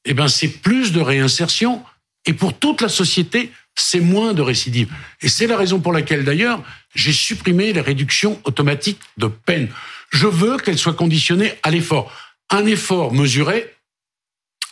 [0.05, 1.83] eh ben c'est plus de réinsertion,
[2.27, 4.93] et pour toute la société, c'est moins de récidives.
[5.21, 6.63] Et c'est la raison pour laquelle, d'ailleurs,
[6.95, 9.69] j'ai supprimé les réductions automatiques de peine.
[10.11, 12.13] Je veux qu'elles soient conditionnées à l'effort.
[12.51, 13.74] Un effort mesuré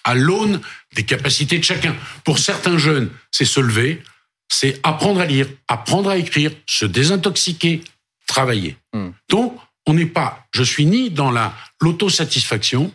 [0.04, 0.60] à l'aune
[0.94, 1.94] des capacités de chacun.
[2.24, 4.02] Pour certains jeunes, c'est se lever,
[4.48, 7.82] c'est apprendre à lire, apprendre à écrire, se désintoxiquer,
[8.26, 8.76] travailler.
[8.92, 9.10] Hmm.
[9.28, 12.92] Donc, on n'est pas, je suis ni dans la l'autosatisfaction,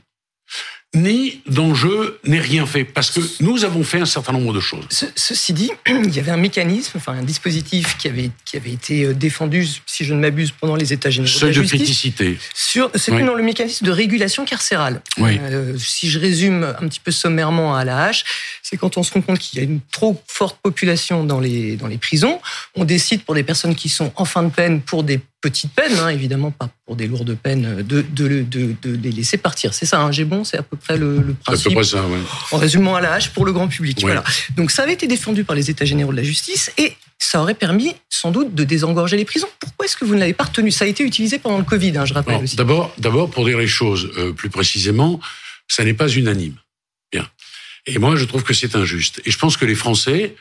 [0.98, 1.42] ni
[1.74, 4.86] je n'ai rien fait, parce que nous avons fait un certain nombre de choses.
[5.16, 9.06] ceci dit, il y avait un mécanisme, enfin un dispositif qui avait, qui avait été
[9.06, 12.38] euh, défendu, si je ne m'abuse, pendant les États généraux Seuil de, criticité.
[12.54, 15.02] C'était dans le mécanisme de régulation carcérale.
[15.20, 18.24] Euh, si je résume un petit peu sommairement à la hache,
[18.64, 21.76] c'est quand on se rend compte qu'il y a une trop forte population dans les,
[21.76, 22.40] dans les prisons,
[22.76, 25.94] on décide pour des personnes qui sont en fin de peine pour des petite peine,
[26.00, 29.74] hein, évidemment pas pour des lourdes peines, de, de, de, de les laisser partir.
[29.74, 31.68] C'est ça, hein, j'ai bon, c'est à peu près le, le principe.
[31.68, 32.18] À peu près ça, oui.
[32.52, 34.00] En résumant à la hache pour le grand public.
[34.02, 34.24] Voilà.
[34.56, 37.54] Donc ça avait été défendu par les États généraux de la justice et ça aurait
[37.54, 39.50] permis sans doute de désengorger les prisons.
[39.60, 40.72] Pourquoi est-ce que vous ne l'avez pas retenu?
[40.72, 42.56] Ça a été utilisé pendant le Covid, hein, je rappelle aussi.
[42.56, 45.20] D'abord, d'abord pour dire les choses euh, plus précisément,
[45.68, 46.56] ça n'est pas unanime.
[47.12, 47.28] Bien.
[47.86, 49.22] Et moi, je trouve que c'est injuste.
[49.26, 50.36] Et je pense que les Français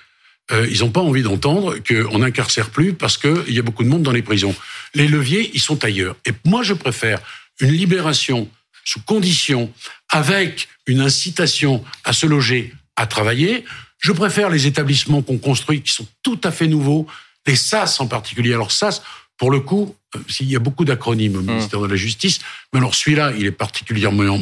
[0.52, 3.88] euh, ils n'ont pas envie d'entendre qu'on n'incarcère plus parce qu'il y a beaucoup de
[3.88, 4.54] monde dans les prisons.
[4.96, 6.16] Les leviers, ils sont ailleurs.
[6.24, 7.20] Et moi, je préfère
[7.60, 8.48] une libération
[8.82, 9.70] sous condition,
[10.08, 13.64] avec une incitation à se loger, à travailler.
[13.98, 17.06] Je préfère les établissements qu'on construit qui sont tout à fait nouveaux,
[17.46, 18.54] les SAS en particulier.
[18.54, 19.02] Alors SAS,
[19.36, 21.46] pour le coup, euh, il y a beaucoup d'acronymes au mmh.
[21.46, 22.38] ministère de la Justice,
[22.72, 24.40] mais alors celui-là, il est particulièrement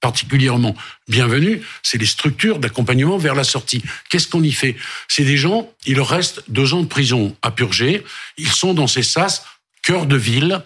[0.00, 0.76] particulièrement
[1.08, 3.82] bienvenue, c'est les structures d'accompagnement vers la sortie.
[4.10, 4.76] Qu'est-ce qu'on y fait?
[5.08, 8.04] C'est des gens, il leur reste deux ans de prison à purger,
[8.36, 9.46] ils sont dans ces sas,
[9.84, 10.62] cœur de ville,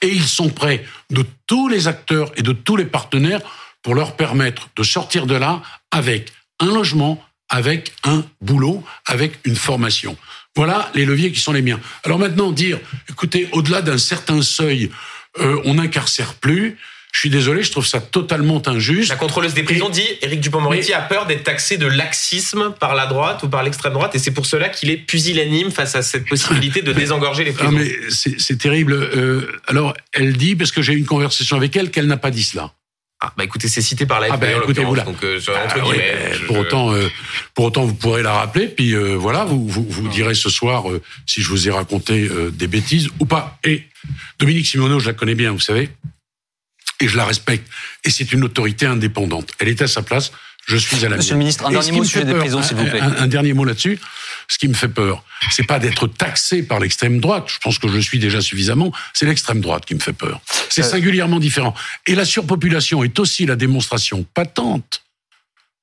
[0.00, 3.40] et ils sont prêts de tous les acteurs et de tous les partenaires
[3.82, 9.56] pour leur permettre de sortir de là avec un logement, avec un boulot, avec une
[9.56, 10.16] formation.
[10.56, 11.80] Voilà les leviers qui sont les miens.
[12.04, 14.90] Alors maintenant, dire, écoutez, au-delà d'un certain seuil,
[15.38, 16.78] euh, on n'incarcère plus,
[17.14, 19.08] je suis désolé, je trouve ça totalement injuste.
[19.08, 23.06] La contrôleuse des prisons dit Éric Dupond-Moretti a peur d'être taxé de laxisme par la
[23.06, 26.26] droite ou par l'extrême droite, et c'est pour cela qu'il est pusillanime face à cette
[26.26, 27.70] possibilité de désengorger les prisons.
[27.70, 28.94] Non, mais c'est terrible.
[28.94, 32.32] Euh, alors, elle dit, parce que j'ai eu une conversation avec elle, qu'elle n'a pas
[32.32, 32.72] dit cela.
[33.20, 35.04] Ah, bah écoutez, c'est cité par la ah, bah, écoutez, voilà.
[35.04, 36.32] donc euh, entre ah, guillemets.
[36.48, 37.08] pour autant, euh,
[37.54, 40.86] pour autant, vous pourrez la rappeler, puis voilà, vous vous, vous direz ce soir
[41.26, 43.56] si je vous ai raconté des bêtises ou pas.
[43.62, 43.84] Et
[44.40, 45.90] Dominique Simoneau, je la connais bien, vous savez
[47.00, 47.68] et je la respecte.
[48.04, 49.52] Et c'est une autorité indépendante.
[49.58, 50.32] Elle est à sa place.
[50.66, 52.86] Je suis à la Monsieur le ministre, un dernier mot sur des prisons, s'il vous
[52.86, 53.00] plaît.
[53.00, 53.98] Un, dernier mot là-dessus.
[54.48, 57.44] Ce qui me fait peur, c'est pas d'être taxé par l'extrême droite.
[57.48, 58.92] Je pense que je suis déjà suffisamment.
[59.12, 60.40] C'est l'extrême droite qui me fait peur.
[60.70, 60.88] C'est euh.
[60.88, 61.74] singulièrement différent.
[62.06, 65.02] Et la surpopulation est aussi la démonstration patente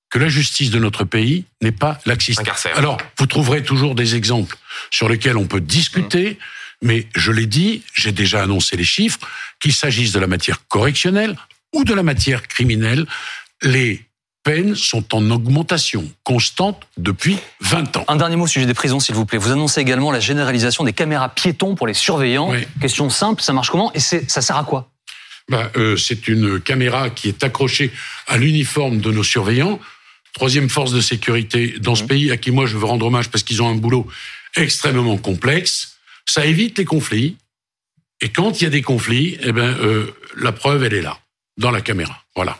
[0.10, 2.42] que la justice de notre pays n'est pas laxiste.
[2.76, 4.58] Alors, vous trouverez toujours des exemples
[4.90, 6.32] sur lesquels on peut discuter.
[6.32, 6.38] Mmh.
[6.82, 9.20] Mais je l'ai dit, j'ai déjà annoncé les chiffres,
[9.60, 11.38] qu'il s'agisse de la matière correctionnelle
[11.74, 13.06] ou de la matière criminelle,
[13.62, 14.06] les
[14.44, 18.06] peines sont en augmentation constante depuis 20 ans.
[18.08, 19.38] Un dernier mot au sujet des prisons, s'il vous plaît.
[19.38, 22.52] Vous annoncez également la généralisation des caméras piétons pour les surveillants.
[22.80, 24.90] Question simple, ça marche comment et ça sert à quoi?
[25.50, 27.92] Bah, euh, C'est une caméra qui est accrochée
[28.28, 29.80] à l'uniforme de nos surveillants.
[30.34, 32.08] Troisième force de sécurité dans ce mmh.
[32.08, 34.08] pays à qui moi je veux rendre hommage parce qu'ils ont un boulot
[34.56, 35.98] extrêmement complexe.
[36.26, 37.38] Ça évite les conflits.
[38.22, 41.18] Et quand il y a des conflits, eh ben, euh, la preuve, elle est là,
[41.58, 42.16] dans la caméra.
[42.36, 42.58] Voilà.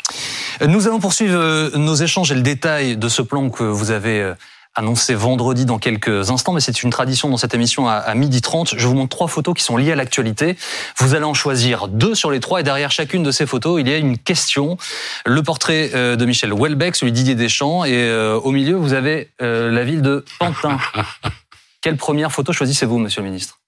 [0.68, 4.22] Nous allons poursuivre euh, nos échanges et le détail de ce plan que vous avez
[4.22, 4.34] euh,
[4.74, 8.74] annoncé vendredi dans quelques instants, mais c'est une tradition dans cette émission à, midi 30.
[8.76, 10.58] Je vous montre trois photos qui sont liées à l'actualité.
[10.98, 13.88] Vous allez en choisir deux sur les trois et derrière chacune de ces photos, il
[13.88, 14.78] y a une question.
[15.26, 19.84] Le portrait de Michel Houellebecq, celui de Didier Deschamps et au milieu, vous avez la
[19.84, 20.80] ville de Pantin.
[21.82, 23.60] Quelle première photo choisissez-vous, monsieur le ministre?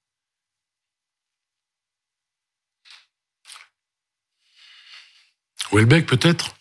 [5.71, 6.55] Houellebecq peut-être?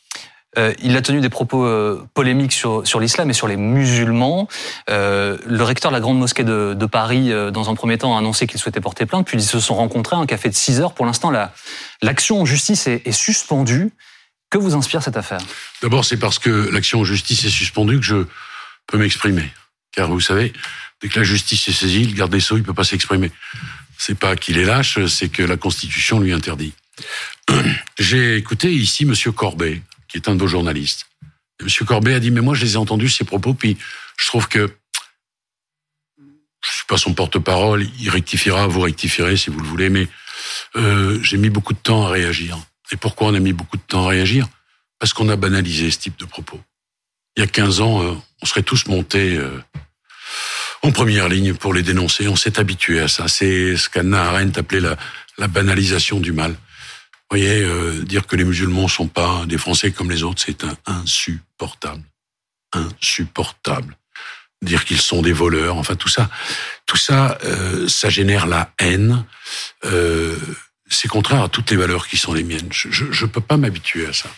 [0.58, 4.48] Euh, il a tenu des propos euh, polémiques sur, sur l'islam et sur les musulmans.
[4.90, 8.18] Euh, le recteur de la Grande Mosquée de, de Paris, dans un premier temps, a
[8.18, 10.80] annoncé qu'il souhaitait porter plainte, puis ils se sont rencontrés à un café de 6
[10.80, 10.94] heures.
[10.94, 11.30] Pour l'instant,
[12.02, 13.92] l'action en justice est, est, suspendue.
[14.50, 15.40] Que vous inspire cette affaire?
[15.80, 18.26] D'abord, c'est parce que l'action en justice est suspendue que je
[18.86, 19.50] peux m'exprimer.
[19.92, 20.52] Car vous savez,
[21.02, 23.30] dès que la justice est saisie, le garde des Sceaux, il peut pas s'exprimer.
[23.98, 26.72] C'est pas qu'il est lâche, c'est que la Constitution lui interdit.
[27.98, 31.06] J'ai écouté ici Monsieur Corbet, qui est un de vos journalistes.
[31.62, 33.76] Monsieur Corbet a dit, mais moi, je les ai entendus, ces propos, puis
[34.16, 34.74] je trouve que
[36.64, 40.08] je suis pas son porte-parole, il rectifiera, vous rectifierez si vous le voulez, mais
[40.76, 42.58] euh, j'ai mis beaucoup de temps à réagir.
[42.92, 44.48] Et pourquoi on a mis beaucoup de temps à réagir?
[44.98, 46.60] Parce qu'on a banalisé ce type de propos.
[47.36, 49.58] Il y a 15 ans, euh, on serait tous montés euh,
[50.82, 52.28] en première ligne pour les dénoncer.
[52.28, 53.28] On s'est habitué à ça.
[53.28, 56.56] C'est ce qu'Anna Arendt appelait la, banalisation du mal
[57.32, 62.02] voyez, euh, dire que les musulmans sont pas des Français comme les autres, c'est insupportable.
[62.74, 63.96] Insupportable.
[64.60, 66.28] Dire qu'ils sont des voleurs, enfin tout ça,
[66.84, 69.24] tout ça, euh, ça génère la haine.
[69.84, 70.36] Euh,
[70.90, 72.68] c'est contraire à toutes les valeurs qui sont les miennes.
[72.70, 74.28] Je ne peux pas m'habituer à ça.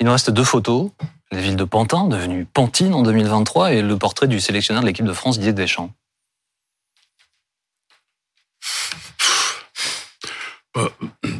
[0.00, 0.90] Il nous reste deux photos.
[1.30, 5.04] La ville de Pantin, devenue Pantine en 2023, et le portrait du sélectionneur de l'équipe
[5.04, 5.92] de France, Didier Deschamps.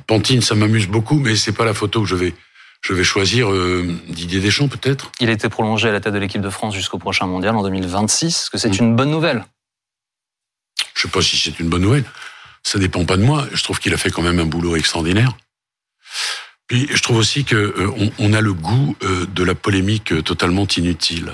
[0.06, 2.34] Pantine, ça m'amuse beaucoup, mais c'est pas la photo que je vais,
[2.82, 3.50] je vais choisir.
[3.50, 5.12] Euh, Didier Deschamps, peut-être?
[5.20, 7.62] Il a été prolongé à la tête de l'équipe de France jusqu'au prochain mondial en
[7.62, 8.26] 2026.
[8.26, 8.84] Est-ce que c'est mm.
[8.84, 9.44] une bonne nouvelle?
[10.94, 12.04] Je sais pas si c'est une bonne nouvelle.
[12.62, 13.46] Ça dépend pas de moi.
[13.52, 15.32] Je trouve qu'il a fait quand même un boulot extraordinaire.
[16.68, 20.66] Puis je trouve aussi que euh, on, a le goût euh, de la polémique totalement
[20.76, 21.32] inutile.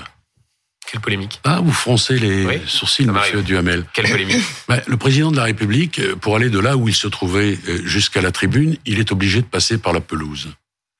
[0.91, 1.39] Quelle polémique?
[1.43, 3.85] Ah, vous froncez les sourcils, monsieur Duhamel.
[3.93, 4.41] Quelle polémique?
[4.67, 7.57] Bah, Le président de la République, euh, pour aller de là où il se trouvait
[7.67, 10.49] euh, jusqu'à la tribune, il est obligé de passer par la pelouse.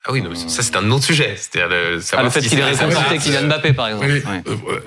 [0.04, 1.34] Ah oui, ça c'est un autre sujet.
[1.54, 4.06] Le, ah, le fait qu'il ait récompensé Kylian Mbappé, par exemple.
[4.06, 4.78] Euh,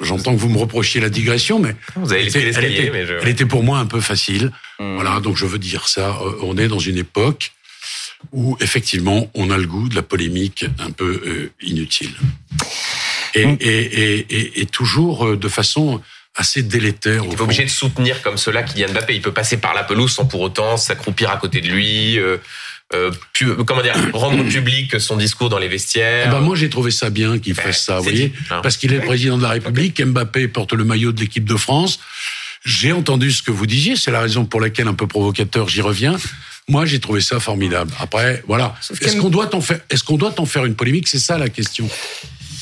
[0.00, 3.46] j'entends que vous me reprochiez la digression, mais vous avez elle, était, mais elle était
[3.46, 4.52] pour moi un peu facile.
[4.78, 4.96] Hmm.
[4.96, 6.18] Voilà, donc je veux dire ça.
[6.42, 7.52] On est dans une époque
[8.32, 12.14] où effectivement on a le goût de la polémique un peu inutile.
[13.44, 13.56] Mm.
[13.60, 16.00] et, toujours euh, de façon
[16.34, 17.22] assez délétère.
[17.24, 19.14] Il est obligé de soutenir comme cela Kylian Mbappé.
[19.14, 22.18] Il peut passer par la pelouse sans pour autant s'accroupir à côté de lui.
[22.18, 22.36] Euh,
[22.94, 23.10] euh,
[23.66, 26.26] comment dire, rendre public son discours dans les vestiaires.
[26.28, 28.60] Eh ben moi, j'ai trouvé ça bien qu'il fasse ça, vous voyez, hein.
[28.62, 30.00] parce qu'il est le président de la République.
[30.00, 31.98] Mbappé porte le maillot de l'équipe de France.
[32.66, 33.94] J'ai entendu ce que vous disiez.
[33.94, 36.16] C'est la raison pour laquelle, un peu provocateur, j'y reviens.
[36.68, 37.92] Moi, j'ai trouvé ça formidable.
[38.00, 38.74] Après, voilà.
[39.00, 41.06] Est-ce qu'on doit en faire, est-ce qu'on doit en faire une polémique?
[41.06, 41.88] C'est ça la question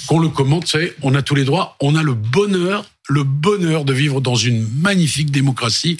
[0.06, 3.86] qu'on le commente, c'est on a tous les droits, on a le bonheur, le bonheur
[3.86, 5.96] de vivre dans une magnifique démocratie.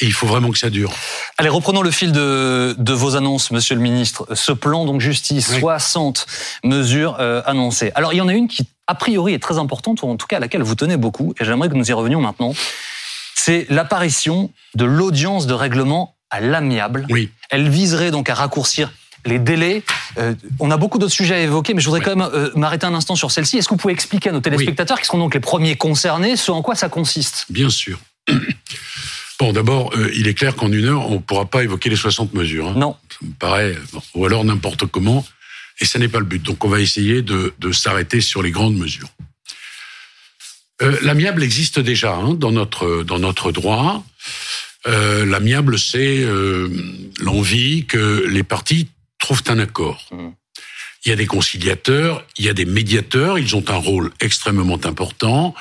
[0.00, 0.92] Et il faut vraiment que ça dure.
[1.36, 4.26] Allez, reprenons le fil de, de vos annonces, Monsieur le Ministre.
[4.34, 6.26] Ce plan, donc justice, 60
[6.64, 7.92] mesures euh, annoncées.
[7.94, 10.26] Alors, il y en a une qui, a priori, est très importante, ou en tout
[10.26, 12.54] cas à laquelle vous tenez beaucoup, et j'aimerais que nous y revenions maintenant.
[13.38, 17.06] C'est l'apparition de l'audience de règlement à l'amiable.
[17.10, 17.30] Oui.
[17.50, 18.90] Elle viserait donc à raccourcir
[19.24, 19.82] les délais.
[20.18, 22.86] Euh, on a beaucoup d'autres sujets à évoquer, mais je voudrais quand même euh, m'arrêter
[22.86, 23.58] un instant sur celle-ci.
[23.58, 26.50] Est-ce que vous pouvez expliquer à nos téléspectateurs, qui seront donc les premiers concernés, ce
[26.50, 27.46] en quoi ça consiste?
[27.50, 27.98] Bien sûr.
[29.38, 31.96] Bon, d'abord, euh, il est clair qu'en une heure, on ne pourra pas évoquer les
[31.96, 32.68] 60 mesures.
[32.68, 32.74] Hein.
[32.76, 32.96] Non.
[33.10, 33.76] Ça me paraît,
[34.14, 35.26] ou alors n'importe comment,
[35.78, 36.42] et ce n'est pas le but.
[36.42, 39.08] Donc, on va essayer de, s'arrêter sur les grandes mesures.
[40.80, 44.04] L'amiable existe déjà hein, dans notre dans notre droit.
[44.84, 46.24] L'amiable, c'est
[47.20, 50.06] l'envie que les partis trouvent un accord.
[50.12, 50.28] Mmh.
[51.04, 54.80] Il y a des conciliateurs, il y a des médiateurs, ils ont un rôle extrêmement
[54.84, 55.54] important.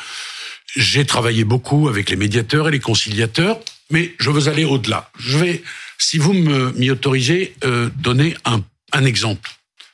[0.76, 3.60] J'ai travaillé beaucoup avec les médiateurs et les conciliateurs,
[3.92, 5.10] mais je veux aller au-delà.
[5.20, 5.64] Je vais,
[5.98, 9.52] si vous m'y autorisez, euh, donner un, un exemple.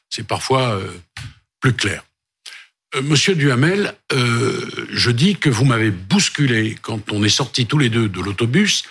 [0.09, 0.87] C'est parfois euh,
[1.59, 2.03] plus clair.
[2.95, 7.77] Euh, Monsieur Duhamel, euh, je dis que vous m'avez bousculé quand on est sortis tous
[7.77, 8.83] les deux de l'autobus,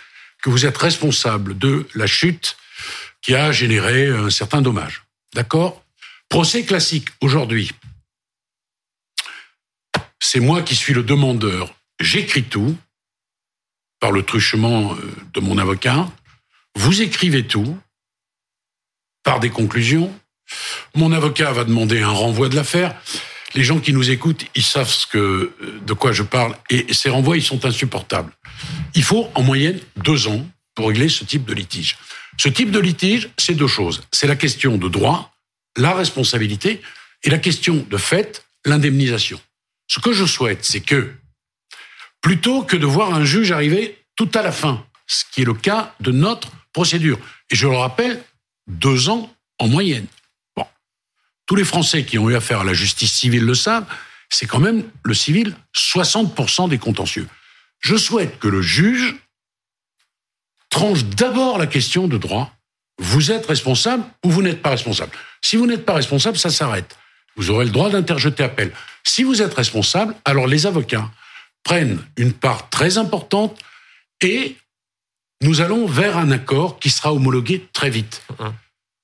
[0.42, 2.56] que vous êtes responsable de la chute
[3.20, 5.04] qui a généré un certain dommage.
[5.34, 5.84] D'accord?
[6.28, 7.72] Procès classique aujourd'hui.
[10.20, 11.74] C'est moi qui suis le demandeur.
[11.98, 12.76] J'écris tout
[14.00, 16.10] par le truchement euh, de mon avocat.
[16.76, 17.78] Vous écrivez tout
[19.22, 20.12] par des conclusions.
[20.94, 22.94] Mon avocat va demander un renvoi de l'affaire.
[23.54, 25.52] Les gens qui nous écoutent, ils savent ce que,
[25.84, 26.56] de quoi je parle.
[26.70, 28.32] Et ces renvois, ils sont insupportables.
[28.94, 31.96] Il faut en moyenne deux ans pour régler ce type de litige.
[32.38, 34.02] Ce type de litige, c'est deux choses.
[34.12, 35.34] C'est la question de droit,
[35.76, 36.80] la responsabilité,
[37.22, 39.40] et la question de fait, l'indemnisation.
[39.88, 41.12] Ce que je souhaite, c'est que,
[42.20, 45.54] plutôt que de voir un juge arriver tout à la fin, ce qui est le
[45.54, 47.18] cas de notre procédure,
[47.50, 48.22] et je le rappelle,
[48.68, 50.06] deux ans en moyenne.
[51.50, 53.84] Tous les Français qui ont eu affaire à la justice civile le savent,
[54.28, 57.26] c'est quand même le civil 60% des contentieux.
[57.80, 59.16] Je souhaite que le juge
[60.68, 62.54] tranche d'abord la question de droit.
[63.00, 65.10] Vous êtes responsable ou vous n'êtes pas responsable.
[65.42, 66.96] Si vous n'êtes pas responsable, ça s'arrête.
[67.34, 68.70] Vous aurez le droit d'interjeter appel.
[69.02, 71.10] Si vous êtes responsable, alors les avocats
[71.64, 73.58] prennent une part très importante
[74.20, 74.56] et
[75.42, 78.22] nous allons vers un accord qui sera homologué très vite.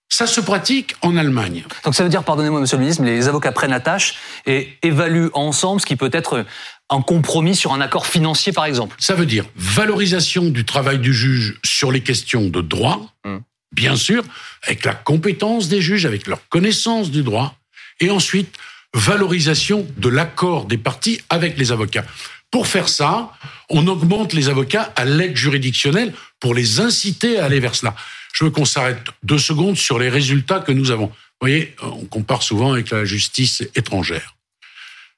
[0.08, 1.64] Ça se pratique en Allemagne.
[1.84, 4.14] Donc ça veut dire, pardonnez-moi, monsieur le ministre, les avocats prennent la tâche
[4.46, 6.44] et évaluent ensemble ce qui peut être
[6.88, 8.96] un compromis sur un accord financier, par exemple.
[8.98, 13.38] Ça veut dire valorisation du travail du juge sur les questions de droit, hmm.
[13.72, 14.22] bien sûr,
[14.62, 17.56] avec la compétence des juges, avec leur connaissance du droit,
[18.00, 18.54] et ensuite
[18.94, 22.04] valorisation de l'accord des parties avec les avocats.
[22.50, 23.32] Pour faire ça,
[23.68, 27.94] on augmente les avocats à l'aide juridictionnelle pour les inciter à aller vers cela.
[28.37, 31.07] Je veux qu'on s'arrête deux secondes sur les résultats que nous avons.
[31.07, 34.37] Vous voyez, on compare souvent avec la justice étrangère.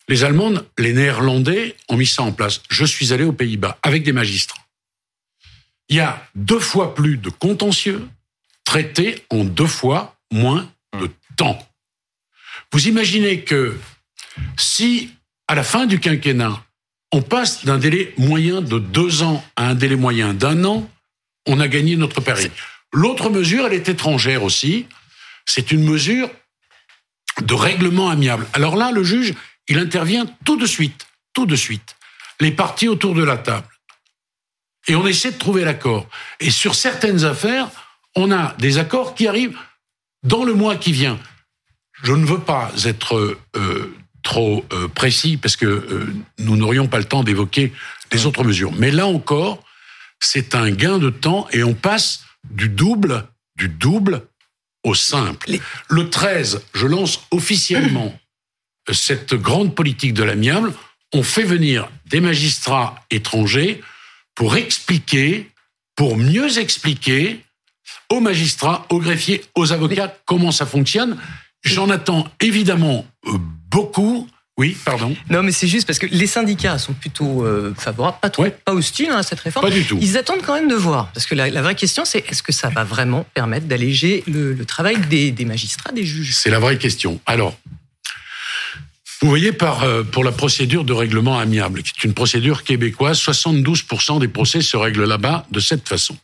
[0.07, 2.61] Les Allemands, les Néerlandais ont mis ça en place.
[2.71, 4.63] Je suis allé aux Pays-Bas avec des magistrats.
[5.89, 8.07] Il y a deux fois plus de contentieux
[8.65, 11.59] traités en deux fois moins de temps.
[12.73, 13.77] Vous imaginez que
[14.57, 15.11] si,
[15.49, 16.63] à la fin du quinquennat,
[17.11, 20.89] on passe d'un délai moyen de deux ans à un délai moyen d'un an,
[21.47, 22.49] on a gagné notre pari.
[22.93, 24.87] L'autre mesure, elle est étrangère aussi.
[25.47, 26.31] C'est une mesure
[27.43, 28.47] de règlement amiable.
[28.53, 29.35] Alors là, le juge,
[29.69, 31.97] il intervient tout de suite, tout de suite.
[32.41, 33.67] Les parties autour de la table.
[34.87, 36.09] Et on essaie de trouver l'accord.
[36.41, 37.69] Et sur certaines affaires,
[38.17, 39.59] on a des accords qui arrivent
[40.23, 41.19] dans le mois qui vient.
[42.03, 46.99] Je ne veux pas être euh, trop euh, précis parce que euh, nous n'aurions pas
[46.99, 47.73] le temps d'évoquer
[48.13, 48.73] les autres mesures.
[48.73, 49.63] Mais là encore,
[50.21, 54.27] c'est un gain de temps et on passe du double, du double
[54.85, 55.51] au simple.
[55.89, 58.19] Le 13, je lance officiellement
[58.93, 60.73] cette grande politique de l'amiable.
[61.13, 63.83] On fait venir des magistrats étrangers
[64.35, 65.51] pour expliquer,
[65.97, 67.45] pour mieux expliquer
[68.11, 71.19] aux magistrats, aux greffiers, aux avocats comment ça fonctionne.
[71.63, 73.33] J'en attends évidemment euh,
[73.71, 74.29] beaucoup.
[74.59, 75.17] Oui, pardon.
[75.31, 78.73] Non, mais c'est juste parce que les syndicats sont plutôt euh, favorables, pas trop, pas
[78.73, 79.65] hostiles hein, à cette réforme.
[79.65, 79.97] Pas du tout.
[80.03, 82.69] Ils attendent quand même de voir, parce que la, vraie question, c'est est-ce que ça
[82.69, 86.35] va vraiment permettre d'alléger le, travail des, magistrats, des juges?
[86.35, 87.21] C'est la vraie question.
[87.25, 87.57] Alors,
[89.23, 93.21] vous voyez, par, euh, pour la procédure de règlement amiable, qui est une procédure québécoise,
[93.21, 96.17] 72% des procès se règlent là-bas de cette façon.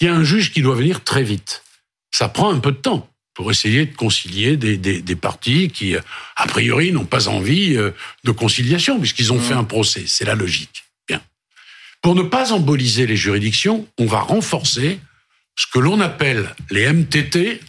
[0.00, 1.62] Il y a un juge qui doit venir très vite.
[2.10, 5.94] Ça prend un peu de temps pour essayer de concilier des, des, des partis qui,
[5.94, 7.90] a priori, n'ont pas envie euh,
[8.24, 9.42] de conciliation, puisqu'ils ont mmh.
[9.42, 10.04] fait un procès.
[10.06, 10.84] C'est la logique.
[11.06, 11.20] Bien.
[12.00, 15.00] Pour ne pas emboliser les juridictions, on va renforcer
[15.54, 17.60] ce que l'on appelle les MTT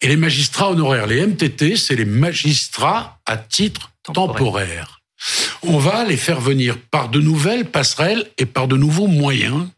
[0.00, 1.06] et les magistrats honoraires.
[1.06, 5.02] Les MTT, c'est les magistrats à titre temporaire.
[5.62, 9.68] On va les faire venir par de nouvelles passerelles et par de nouveaux moyens.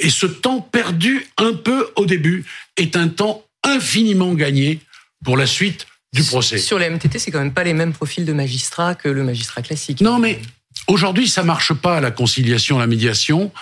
[0.00, 2.44] Et ce temps perdu un peu au début
[2.76, 4.80] est un temps infiniment gagné
[5.24, 6.58] pour la suite du procès.
[6.58, 9.62] Sur les MTT, c'est quand même pas les mêmes profils de magistrats que le magistrat
[9.62, 10.00] classique.
[10.00, 10.40] Non, mais
[10.86, 13.52] aujourd'hui, ça marche pas la conciliation, la médiation,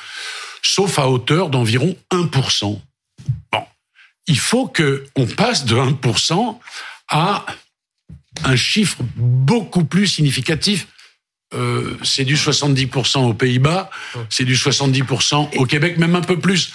[0.62, 2.80] sauf à hauteur d'environ 1%.
[3.52, 3.64] Bon,
[4.26, 6.58] il faut que on passe de 1%
[7.08, 7.46] à
[8.44, 10.86] un chiffre beaucoup plus significatif.
[11.54, 13.88] Euh, c'est du 70% aux Pays-Bas,
[14.28, 16.72] c'est du 70% au Québec, même un peu plus.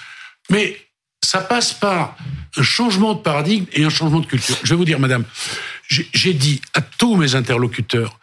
[0.49, 0.78] Mais
[1.24, 2.17] ça passe par
[2.57, 4.57] un changement de paradigme et un changement de culture.
[4.63, 5.24] Je vais vous dire, madame,
[5.88, 8.19] j'ai dit à tous mes interlocuteurs,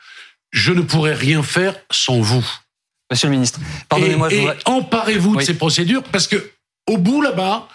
[0.51, 2.46] je ne pourrais rien faire sans vous.
[3.11, 4.32] Monsieur le ministre, pardonnez-moi.
[4.32, 6.51] Et, emparez-vous de ces procédures parce que
[6.86, 7.68] au bout là-bas,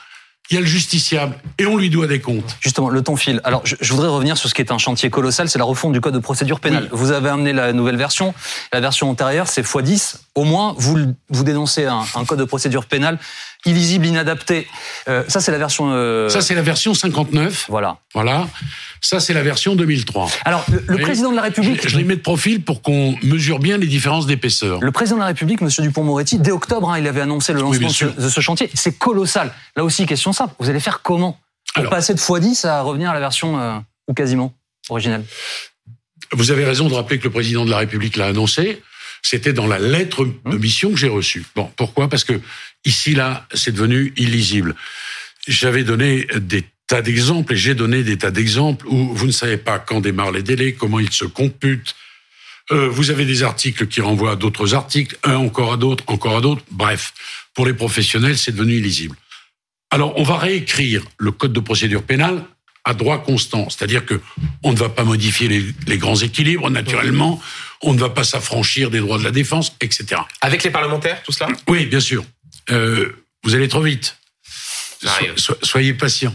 [0.50, 2.58] il y a le justiciable et on lui doit des comptes.
[2.60, 3.40] Justement, le temps file.
[3.44, 6.02] Alors, je, voudrais revenir sur ce qui est un chantier colossal, c'est la refonte du
[6.02, 6.90] code de procédure pénale.
[6.92, 8.34] Vous avez amené la nouvelle version.
[8.74, 10.18] La version antérieure, c'est x10.
[10.36, 13.20] Au moins, vous, vous dénoncez un, un code de procédure pénale
[13.66, 14.68] illisible, inadapté.
[15.08, 15.92] Euh, ça, c'est la version.
[15.92, 16.30] Euh...
[16.30, 17.66] Ça, c'est la version 59.
[17.70, 17.98] Voilà.
[18.14, 18.48] Voilà.
[19.02, 20.30] Ça, c'est la version 2003.
[20.46, 21.88] Alors, le, président de la République.
[21.88, 24.80] Je, les mets de profil pour qu'on mesure bien les différences d'épaisseur.
[24.82, 25.70] Le président de la République, M.
[25.78, 28.70] Dupont-Moretti, dès octobre, hein, il avait annoncé le lancement de, ce chantier.
[28.74, 29.54] C'est colossal.
[29.76, 30.54] Là aussi, question simple.
[30.60, 31.38] Vous allez faire comment
[31.76, 34.54] Pour passer de x10 à revenir à la version, euh, ou quasiment,
[34.90, 35.26] originelle
[36.32, 38.82] Vous avez raison de rappeler que le président de la République l'a annoncé.
[39.24, 40.60] C'était dans la lettre de hum.
[40.60, 41.44] mission que j'ai reçue.
[41.56, 42.10] Bon, pourquoi?
[42.10, 42.40] Parce que
[42.86, 44.76] ici, là, c'est devenu illisible.
[45.48, 49.58] J'avais donné des tas d'exemples et j'ai donné des tas d'exemples où vous ne savez
[49.58, 51.96] pas quand démarrent les délais, comment ils se computent.
[52.72, 56.38] Euh, vous avez des articles qui renvoient à d'autres articles, un encore à d'autres, encore
[56.38, 56.64] à d'autres.
[56.72, 57.14] Bref,
[57.54, 59.16] pour les professionnels, c'est devenu illisible.
[59.92, 62.44] Alors, on va réécrire le code de procédure pénale
[62.86, 64.20] à droit constant, c'est-à-dire que
[64.64, 67.42] on ne va pas modifier les, les grands équilibres naturellement
[67.84, 70.22] on ne va pas s'affranchir des droits de la défense, etc.
[70.42, 71.50] Avec les parlementaires, tout cela?
[71.68, 72.26] Oui, bien sûr.
[72.72, 74.18] Euh, vous allez trop vite.
[75.62, 76.34] soyez patient.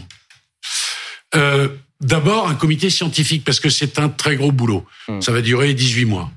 [1.35, 1.69] Euh,
[2.01, 4.85] d'abord, un comité scientifique, parce que c'est un très gros boulot.
[5.07, 5.21] Hmm.
[5.21, 6.31] Ça va durer 18 mois.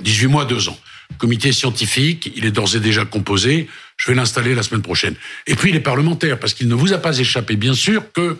[0.00, 0.78] 18 mois, 2 ans.
[1.18, 3.68] Comité scientifique, il est d'ores et déjà composé.
[3.96, 5.14] Je vais l'installer la semaine prochaine.
[5.46, 8.38] Et puis les parlementaires, parce qu'il ne vous a pas échappé, bien sûr, que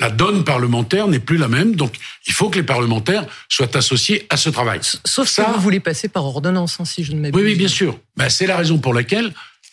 [0.00, 1.94] la donne parlementaire n'est plus la même, donc
[2.26, 4.80] il faut que les parlementaires soient associés à ce travail.
[5.04, 7.40] Sauf ça, vous voulez passer par ordonnance, hein, si je ne m'abuse.
[7.40, 7.98] Oui, oui, bien sûr.
[8.16, 9.32] Ben, c'est la raison pour laquelle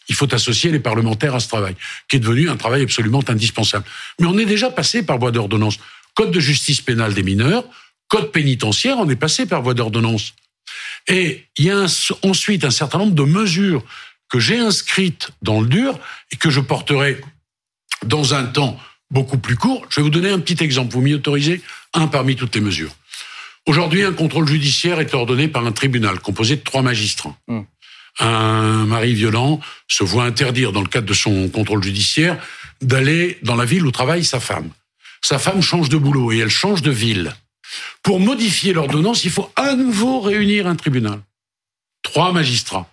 [0.09, 1.75] il faut associer les parlementaires à ce travail,
[2.07, 3.85] qui est devenu un travail absolument indispensable.
[4.19, 5.79] Mais on est déjà passé par voie d'ordonnance.
[6.13, 7.63] Code de justice pénale des mineurs,
[8.07, 10.33] code pénitentiaire, on est passé par voie d'ordonnance.
[11.07, 11.85] Et il y a
[12.23, 13.83] ensuite un certain nombre de mesures
[14.29, 15.97] que j'ai inscrites dans le dur
[16.31, 17.21] et que je porterai
[18.05, 18.77] dans un temps
[19.11, 19.85] beaucoup plus court.
[19.89, 20.93] Je vais vous donner un petit exemple.
[20.93, 21.61] Vous m'y autorisez
[21.93, 22.95] Un parmi toutes les mesures.
[23.67, 27.37] Aujourd'hui, un contrôle judiciaire est ordonné par un tribunal composé de trois magistrats.
[27.47, 27.61] Hmm.
[28.19, 32.41] Un mari violent se voit interdire, dans le cadre de son contrôle judiciaire,
[32.81, 34.69] d'aller dans la ville où travaille sa femme.
[35.21, 37.35] Sa femme change de boulot et elle change de ville.
[38.03, 41.21] Pour modifier l'ordonnance, il faut à nouveau réunir un tribunal.
[42.01, 42.89] Trois magistrats.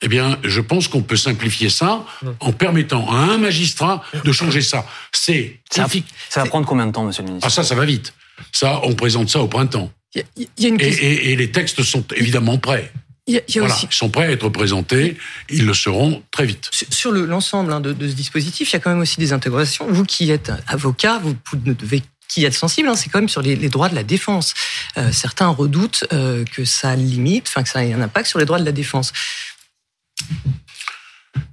[0.00, 2.04] Eh bien, je pense qu'on peut simplifier ça
[2.40, 4.86] en permettant à un magistrat de changer ça.
[5.12, 5.86] C'est ça,
[6.28, 8.14] ça, va prendre combien de temps, Monsieur le Ministre Ah ça, ça va vite.
[8.52, 9.90] Ça, on présente ça au printemps.
[10.14, 12.92] y a une et, et, les textes sont évidemment prêts.
[13.26, 13.88] Il y a, voilà, aussi...
[13.90, 15.16] Ils sont prêts à être présentés,
[15.50, 16.70] ils le seront très vite.
[16.90, 19.86] Sur l'ensemble hein, de, de, ce dispositif, il y a quand même aussi des intégrations.
[19.88, 23.42] Vous qui êtes avocat, vous ne devez qui êtes sensible, hein, c'est quand même sur
[23.42, 24.54] les, les, droits de la défense.
[24.96, 28.44] Euh, certains redoutent euh, que ça limite, enfin que ça ait un impact sur les
[28.44, 29.12] droits de la défense.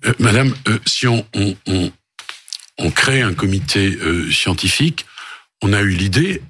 [0.06, 5.06] Euh, madame, euh, si on, on, crée un comité euh, scientifique,
[5.62, 6.42] on a eu l'idée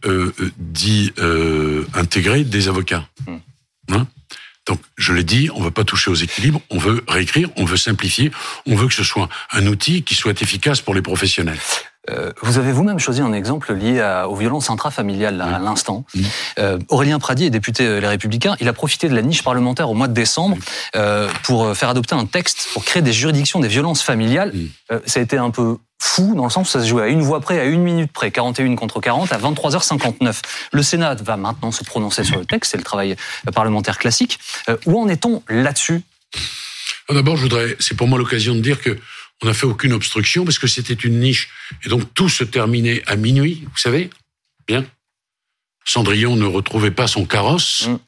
[0.58, 1.14] d'y
[1.94, 3.08] intégrer des avocats.
[3.28, 3.38] Hmm.
[3.92, 4.08] Hein?
[4.68, 7.66] Donc, je l'ai dit, on ne veut pas toucher aux équilibres, on veut réécrire, on
[7.66, 8.32] veut simplifier,
[8.66, 11.60] on veut que ce soit un outil qui soit efficace pour les professionnels.
[12.10, 16.06] Euh, vous avez vous-même choisi un exemple lié à, aux violences intrafamiliales à l'instant.
[16.60, 18.56] Euh, Aurélien Pradi est député euh, Les Républicains.
[18.60, 20.58] Il a profité de la niche parlementaire au mois de décembre
[20.96, 24.54] euh, pour faire adopter un texte pour créer des juridictions des violences familiales.
[25.06, 27.22] Ça a été un peu fou dans le sens où ça se jouait à une
[27.22, 30.42] voix près, à une minute près, 41 contre 40, à 23h59.
[30.72, 33.16] Le Sénat va maintenant se prononcer sur le texte, c'est le travail
[33.54, 34.40] parlementaire classique.
[34.86, 36.04] où en est-on là-dessus?
[37.10, 38.98] D'abord, je voudrais, c'est pour moi l'occasion de dire que
[39.42, 41.50] on n'a fait aucune obstruction parce que c'était une niche.
[41.84, 44.10] Et donc tout se terminait à minuit, vous savez
[44.68, 44.86] Bien.
[45.86, 47.88] Cendrillon ne retrouvait pas son carrosse.
[47.88, 48.00] Mm.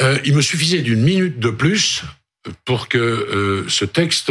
[0.00, 2.02] Euh, il me suffisait d'une minute de plus
[2.64, 4.30] pour que euh, ce texte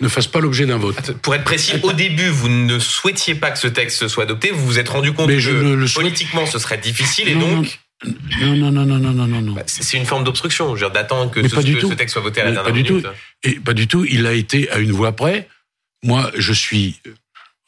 [0.00, 1.12] ne fasse pas l'objet d'un vote.
[1.22, 4.50] Pour être précis, au début, vous ne souhaitiez pas que ce texte soit adopté.
[4.50, 7.80] Vous vous êtes rendu compte que politiquement, ce serait difficile et donc.
[8.04, 9.52] Non, non, non, non, non, non, non.
[9.52, 12.76] Bah, c'est une forme d'obstruction, d'attendre que, ce, texte soit voté à la dernière pas
[12.76, 12.92] minute.
[12.92, 13.08] Du tout.
[13.42, 14.04] Et pas du tout.
[14.04, 15.48] Il a été à une voix près.
[16.02, 17.00] Moi, je suis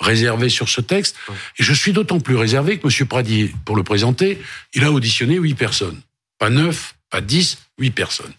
[0.00, 1.16] réservé sur ce texte.
[1.58, 3.06] Et je suis d'autant plus réservé que M.
[3.06, 4.38] Pradier, pour le présenter,
[4.74, 6.00] il a auditionné huit personnes.
[6.38, 8.32] Pas neuf, pas dix, huit personnes.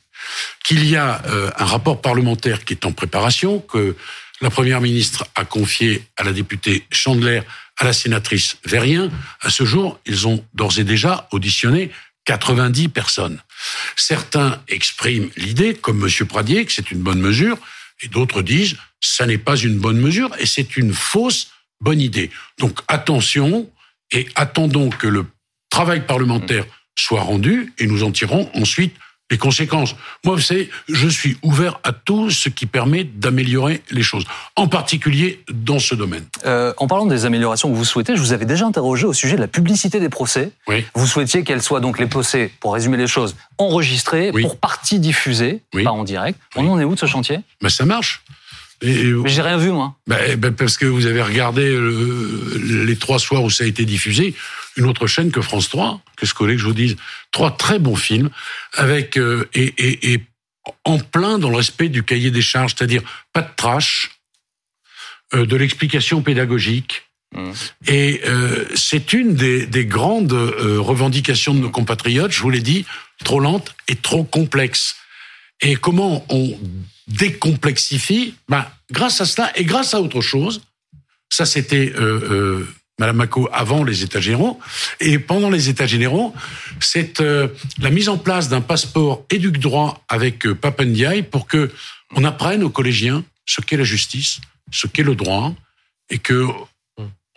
[0.63, 3.95] Qu'il y a euh, un rapport parlementaire qui est en préparation, que
[4.41, 7.41] la Première ministre a confié à la députée Chandler
[7.80, 9.09] à la sénatrice Verrien,
[9.41, 11.91] à ce jour, ils ont d'ores et déjà auditionné
[12.25, 13.41] 90 personnes.
[13.95, 16.27] Certains expriment l'idée, comme M.
[16.27, 17.57] Pradier, que c'est une bonne mesure,
[18.01, 21.51] et d'autres disent, ça n'est pas une bonne mesure, et c'est une fausse
[21.82, 22.30] bonne idée.
[22.59, 23.69] Donc attention,
[24.11, 25.25] et attendons que le
[25.69, 26.65] travail parlementaire
[26.95, 28.95] soit rendu, et nous en tirons ensuite
[29.32, 29.95] les conséquences.
[30.23, 34.25] Moi, vous savez, je suis ouvert à tout ce qui permet d'améliorer les choses,
[34.55, 36.25] en particulier dans ce domaine.
[36.45, 39.36] Euh, en parlant des améliorations que vous souhaitez, je vous avais déjà interrogé au sujet
[39.36, 40.51] de la publicité des procès.
[40.67, 40.84] Oui.
[40.95, 45.61] Vous souhaitiez qu'elle soit donc les procès, pour résumer les choses, enregistrés, pour partie diffusée,
[45.71, 46.39] pas en direct.
[46.55, 47.39] On en est où de ce chantier?
[47.61, 48.23] Ben, Ça marche.
[48.82, 49.95] Mais j'ai rien vu, moi.
[50.07, 51.77] Ben, ben, parce que vous avez regardé
[52.63, 54.34] les trois soirs où ça a été diffusé,
[54.80, 56.95] une autre chaîne que France 3, que ce collègue que je vous dise?
[57.32, 58.30] Trois très bons films,
[58.73, 60.23] avec euh, et, et, et,
[60.86, 63.01] en plein dans le respect du cahier des charges, c'est-à-dire
[63.34, 64.11] pas de trash,
[65.34, 67.03] euh, de l'explication pédagogique.
[67.36, 67.51] Mmh.
[67.88, 72.86] Et euh, c'est une des, des grandes revendications de nos compatriotes, je vous l'ai dit,
[73.23, 74.95] trop lente et trop complexe.
[75.61, 76.57] Et comment on
[77.07, 78.36] décomplexifie?
[78.47, 80.61] Ben, Grâce à cela et grâce à autre chose.
[81.30, 82.67] Ça, c'était euh, euh,
[83.00, 84.60] Madame Macot avant les États généraux.
[85.00, 86.34] Et pendant les États généraux,
[86.80, 87.47] c'est euh,
[87.80, 90.56] la mise en place d'un passeport éduc droit avec euh,
[91.32, 91.72] pour que
[92.16, 94.41] on apprenne aux collégiens ce qu'est la justice,
[94.72, 95.54] ce qu'est le droit,
[96.10, 96.45] et que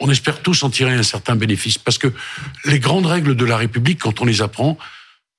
[0.00, 1.78] on espère tous en tirer un certain bénéfice.
[1.78, 2.08] Parce que
[2.64, 4.76] les grandes règles de la République, quand on les apprend,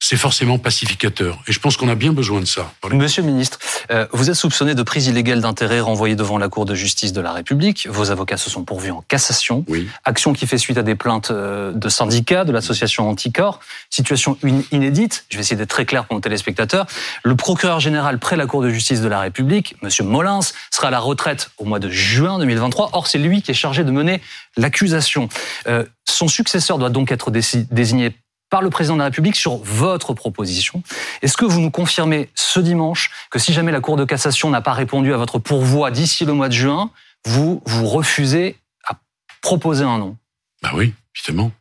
[0.03, 1.41] c'est forcément pacificateur.
[1.47, 2.73] Et je pense qu'on a bien besoin de ça.
[2.91, 3.57] Monsieur le ministre,
[3.89, 7.21] euh, vous êtes soupçonné de prise illégale d'intérêt renvoyé devant la Cour de justice de
[7.21, 7.87] la République.
[7.89, 9.63] Vos avocats se sont pourvus en cassation.
[9.69, 9.87] Oui.
[10.03, 13.61] Action qui fait suite à des plaintes euh, de syndicats, de l'association Anticor.
[13.89, 14.37] Situation
[14.73, 15.23] inédite.
[15.29, 16.85] Je vais essayer d'être très clair pour nos téléspectateurs.
[17.23, 20.91] Le procureur général près la Cour de justice de la République, Monsieur Molins, sera à
[20.91, 22.89] la retraite au mois de juin 2023.
[22.91, 24.21] Or, c'est lui qui est chargé de mener
[24.57, 25.29] l'accusation.
[25.67, 28.13] Euh, son successeur doit donc être désigné
[28.53, 30.83] par le président de la République sur votre proposition.
[31.23, 34.61] Est-ce que vous nous confirmez ce dimanche que si jamais la Cour de cassation n'a
[34.61, 36.91] pas répondu à votre pourvoi d'ici le mois de juin,
[37.25, 38.99] vous vous refusez à
[39.41, 40.17] proposer un nom?
[40.61, 41.51] Bah oui, évidemment.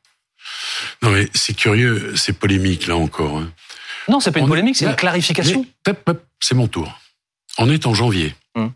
[1.01, 3.38] Non mais c'est curieux, c'est polémique là encore.
[3.38, 3.51] Hein.
[4.07, 5.64] Non, c'est pas une polémique, c'est une clarification.
[6.40, 7.01] C'est mon tour.
[7.57, 8.34] On est en janvier.
[8.55, 8.70] Hum.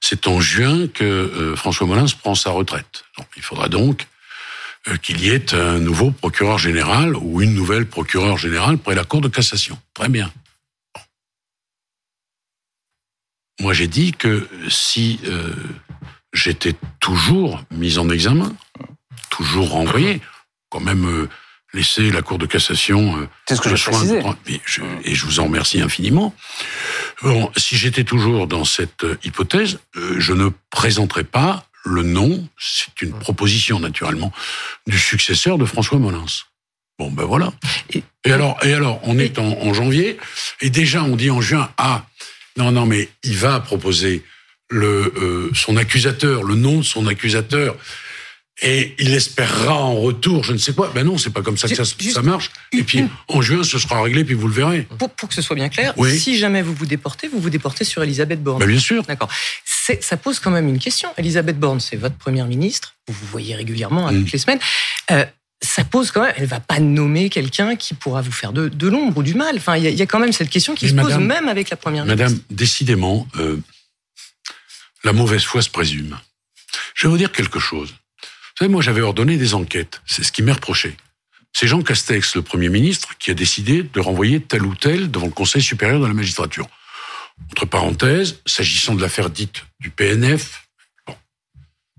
[0.00, 3.04] C'est en juin que euh, François Molins prend sa retraite.
[3.36, 4.08] il faudra donc
[5.02, 9.20] qu'il y ait un nouveau procureur général ou une nouvelle procureure générale près la Cour
[9.20, 9.78] de cassation.
[9.94, 10.30] Très bien.
[13.60, 15.54] Moi, j'ai dit que si euh,
[16.32, 18.52] j'étais toujours mis en examen,
[19.30, 20.20] toujours renvoyé,
[20.70, 21.28] quand même euh,
[21.72, 23.76] laisser la Cour de cassation euh, C'est ce que je
[24.66, 26.34] je, et je vous en remercie infiniment.
[27.22, 33.12] Bon, si j'étais toujours dans cette hypothèse, je ne présenterais pas le nom, c'est une
[33.12, 34.32] proposition naturellement,
[34.86, 36.24] du successeur de François Molins.
[36.98, 37.52] Bon, ben voilà.
[37.92, 40.16] Et, alors, et alors, on est en, janvier,
[40.60, 42.06] et déjà on dit en juin, ah,
[42.56, 44.22] non, non, mais il va proposer
[44.70, 47.76] le, euh, son accusateur, le nom de son accusateur,
[48.62, 50.90] et il espérera en retour, je ne sais quoi.
[50.94, 52.50] Ben non, c'est pas comme ça que ça, marche.
[52.72, 54.86] Et puis en juin, ce sera réglé, puis vous le verrez.
[54.98, 58.02] Pour, que ce soit bien clair, si jamais vous vous déportez, vous vous déportez sur
[58.02, 58.60] Elisabeth Borne.
[58.60, 59.02] Ben bien sûr.
[59.04, 59.28] D'accord.
[59.64, 61.10] Ça pose quand même une question.
[61.18, 62.94] Elisabeth Borne, c'est votre première ministre.
[63.08, 64.30] Vous vous voyez régulièrement toutes mm.
[64.32, 64.60] les semaines.
[65.10, 65.24] Euh,
[65.60, 66.34] ça pose quand même.
[66.36, 69.56] Elle va pas nommer quelqu'un qui pourra vous faire de, de l'ombre ou du mal.
[69.56, 72.04] Enfin, il y, a quand même cette question qui se pose même avec la première
[72.04, 72.24] ministre.
[72.24, 73.56] Madame, décidément, euh,
[75.02, 76.18] la mauvaise foi se présume.
[76.94, 77.94] Je vais vous dire quelque chose.
[78.54, 80.00] Vous savez, moi, j'avais ordonné des enquêtes.
[80.06, 80.96] C'est ce qui m'est reproché.
[81.52, 85.26] C'est Jean Castex, le Premier ministre, qui a décidé de renvoyer tel ou tel devant
[85.26, 86.68] le Conseil supérieur de la magistrature.
[87.50, 90.68] Entre parenthèses, s'agissant de l'affaire dite du PNF,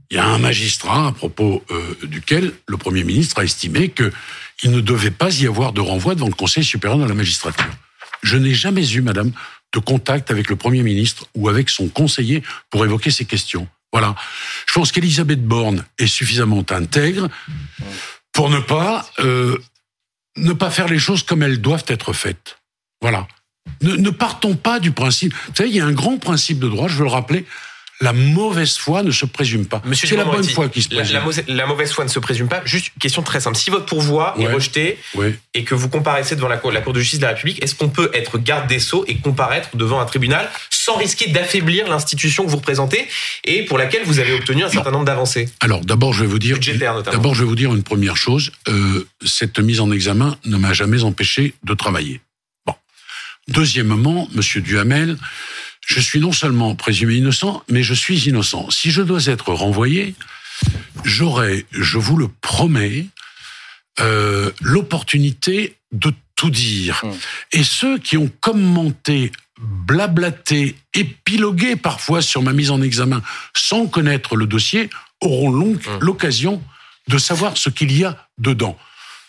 [0.10, 4.72] il y a un magistrat à propos euh, duquel le Premier ministre a estimé qu'il
[4.72, 7.72] ne devait pas y avoir de renvoi devant le Conseil supérieur de la magistrature.
[8.24, 9.34] Je n'ai jamais eu, madame,
[9.74, 13.68] de contact avec le Premier ministre ou avec son conseiller pour évoquer ces questions.
[13.96, 14.14] Voilà.
[14.68, 17.30] Je pense qu'Elisabeth Borne est suffisamment intègre
[18.34, 19.58] pour ne pas euh,
[20.36, 22.60] ne pas faire les choses comme elles doivent être faites.
[23.02, 23.26] Voilà.
[23.82, 25.34] Ne, ne partons pas du principe.
[25.48, 27.46] Vous savez, il y a un grand principe de droit, je veux le rappeler,
[28.02, 29.82] la mauvaise foi ne se présume pas.
[29.94, 31.20] C'est la bonne foi qui se présume.
[31.48, 32.62] La, mauvaise foi ne se présume pas.
[32.66, 33.58] Juste une question très simple.
[33.58, 34.98] Si votre pourvoi est rejeté
[35.54, 37.76] et que vous comparaissez devant la cour, la cour, de justice de la République, est-ce
[37.76, 42.46] qu'on peut être garde des sceaux et comparaître devant un tribunal sans risquer d'affaiblir l'institution
[42.46, 43.08] que vous représentez
[43.44, 45.50] et pour laquelle vous avez obtenu un certain nombre d'avancées?
[45.62, 46.60] Alors d'abord, je vais vous dire.
[47.06, 48.52] D'abord, je vais vous dire une première chose.
[48.68, 52.22] Euh, cette mise en examen ne m'a jamais empêché de travailler.
[52.66, 52.74] Bon.
[53.48, 55.18] Deuxièmement, Monsieur Duhamel
[55.86, 58.70] je suis non seulement présumé innocent, mais je suis innocent.
[58.72, 60.16] Si je dois être renvoyé,
[61.04, 63.06] j'aurai, je vous le promets,
[64.00, 67.02] euh, l'opportunité de tout dire.
[67.04, 67.12] Mmh.
[67.54, 73.22] Et ceux qui ont commenté, blablaté, épilogué parfois sur ma mise en examen
[73.56, 74.90] sans connaître le dossier
[75.22, 75.80] auront mmh.
[76.02, 76.62] l'occasion
[77.08, 78.78] de savoir ce qu'il y a dedans.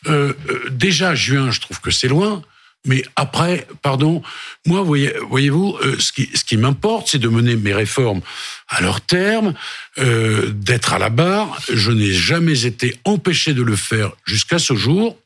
[0.09, 2.43] Euh, euh, déjà, juin, je trouve que c'est loin.
[2.87, 4.23] Mais après, pardon,
[4.67, 8.21] moi, voyez, voyez-vous, euh, ce qui, ce qui m'importe, c'est de mener mes réformes
[8.69, 9.55] à leur terme,
[9.99, 11.59] euh, d'être à la barre.
[11.73, 15.17] Je n'ai jamais été empêché de le faire jusqu'à ce jour.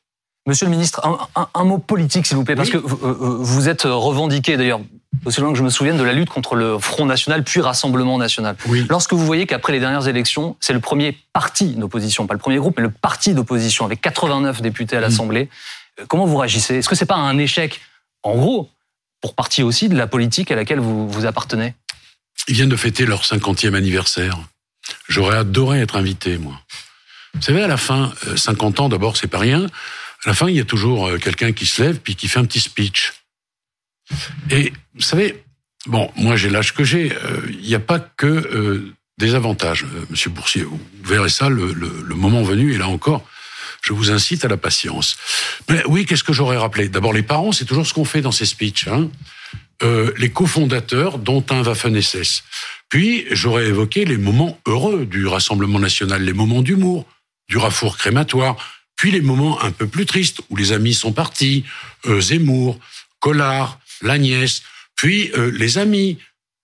[0.46, 1.02] Monsieur le ministre,
[1.54, 4.80] un, mot politique, s'il vous plaît, parce que vous êtes revendiqué, d'ailleurs,
[5.24, 8.16] aussi loin que je me souvienne, de la lutte contre le Front National, puis Rassemblement
[8.16, 8.56] National.
[8.66, 8.86] Oui.
[8.88, 12.56] Lorsque vous voyez qu'après les dernières élections, c'est le premier parti d'opposition, pas le premier
[12.56, 15.50] groupe, mais le parti d'opposition, avec 89 députés à l'Assemblée,
[16.08, 16.76] Comment vous réagissez?
[16.76, 17.80] Est-ce que c'est pas un échec,
[18.22, 18.70] en gros,
[19.20, 21.74] pour partie aussi de la politique à laquelle vous, vous appartenez?
[22.48, 24.38] Ils viennent de fêter leur 50e anniversaire.
[25.08, 26.60] J'aurais adoré être invité, moi.
[27.34, 29.66] Vous savez, à la fin, 50 euh, ans, d'abord, c'est pas rien.
[30.24, 32.38] À la fin, il y a toujours euh, quelqu'un qui se lève puis qui fait
[32.38, 33.12] un petit speech.
[34.50, 35.44] Et vous savez,
[35.86, 37.12] bon, moi j'ai l'âge que j'ai.
[37.12, 40.62] Euh, il n'y a pas que des avantages, Monsieur Boursier.
[40.62, 42.74] Vous verrez ça le, le moment venu.
[42.74, 43.24] Et là encore,
[43.82, 45.16] je vous incite à la patience.
[45.68, 46.88] Mais oui, qu'est-ce que j'aurais rappelé?
[46.88, 48.88] D'abord, les parents, c'est toujours ce qu'on fait dans ces speeches.
[48.88, 49.10] Hein
[49.82, 52.42] euh, les cofondateurs, dont un Waffen-SS.
[52.90, 57.06] Puis, j'aurais évoqué les moments heureux du Rassemblement national, les moments d'humour,
[57.48, 58.56] du rafour crématoire,
[58.96, 61.64] puis les moments un peu plus tristes, où les amis sont partis,
[62.04, 62.78] euh, Zemmour,
[63.20, 64.62] Collard, l'Agnès,
[64.96, 66.18] puis euh, les amis,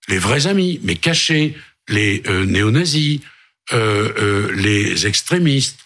[0.07, 1.55] les vrais amis, mais cachés,
[1.87, 3.19] les euh, néo-nazis,
[3.73, 5.79] euh, les extrémistes,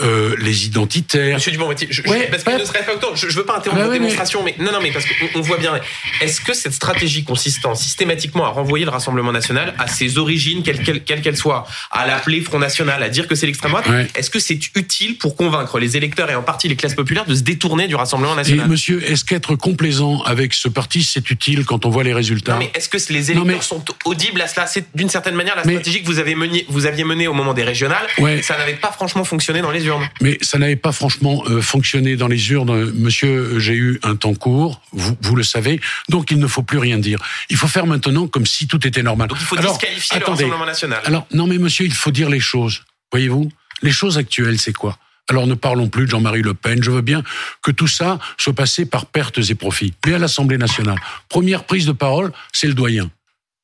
[0.00, 1.34] euh, les identitaires.
[1.34, 3.92] Monsieur Dupont, je, parce que ne serait pas autant, je, je veux pas interrompre ah,
[3.92, 4.54] démonstration, mais...
[4.58, 5.74] non, non, mais parce qu'on voit bien.
[6.20, 10.82] Est-ce que cette stratégie consistant systématiquement à renvoyer le Rassemblement national à ses origines, quelles
[10.82, 14.38] qu'elles qu'elle soient, à l'appeler Front National, à dire que c'est l'extrême droite, est-ce que
[14.38, 17.88] c'est utile pour convaincre les électeurs et en partie les classes populaires de se détourner
[17.88, 18.66] du Rassemblement national?
[18.66, 22.52] et Monsieur, est-ce qu'être complaisant avec ce parti, c'est utile quand on voit les résultats?
[22.52, 24.66] Non, mais est-ce que les électeurs sont audibles à cela?
[24.66, 27.54] C'est d'une certaine manière la stratégie que vous avez menée, vous aviez menée au moment
[27.54, 28.06] des régionales.
[28.42, 29.87] Ça n'avait pas franchement fonctionné dans les
[30.20, 32.92] mais ça n'avait pas franchement euh, fonctionné dans les urnes.
[32.92, 36.78] Monsieur, j'ai eu un temps court, vous, vous le savez, donc il ne faut plus
[36.78, 37.18] rien dire.
[37.50, 39.28] Il faut faire maintenant comme si tout était normal.
[39.28, 41.00] Donc il faut disqualifier le Rassemblement national.
[41.04, 42.82] Alors, non mais monsieur, il faut dire les choses.
[43.12, 43.50] Voyez-vous?
[43.82, 44.98] Les choses actuelles, c'est quoi?
[45.28, 46.82] Alors ne parlons plus de Jean-Marie Le Pen.
[46.82, 47.22] Je veux bien
[47.62, 49.92] que tout ça soit passé par pertes et profits.
[50.06, 53.10] Mais à l'Assemblée nationale, première prise de parole, c'est le doyen.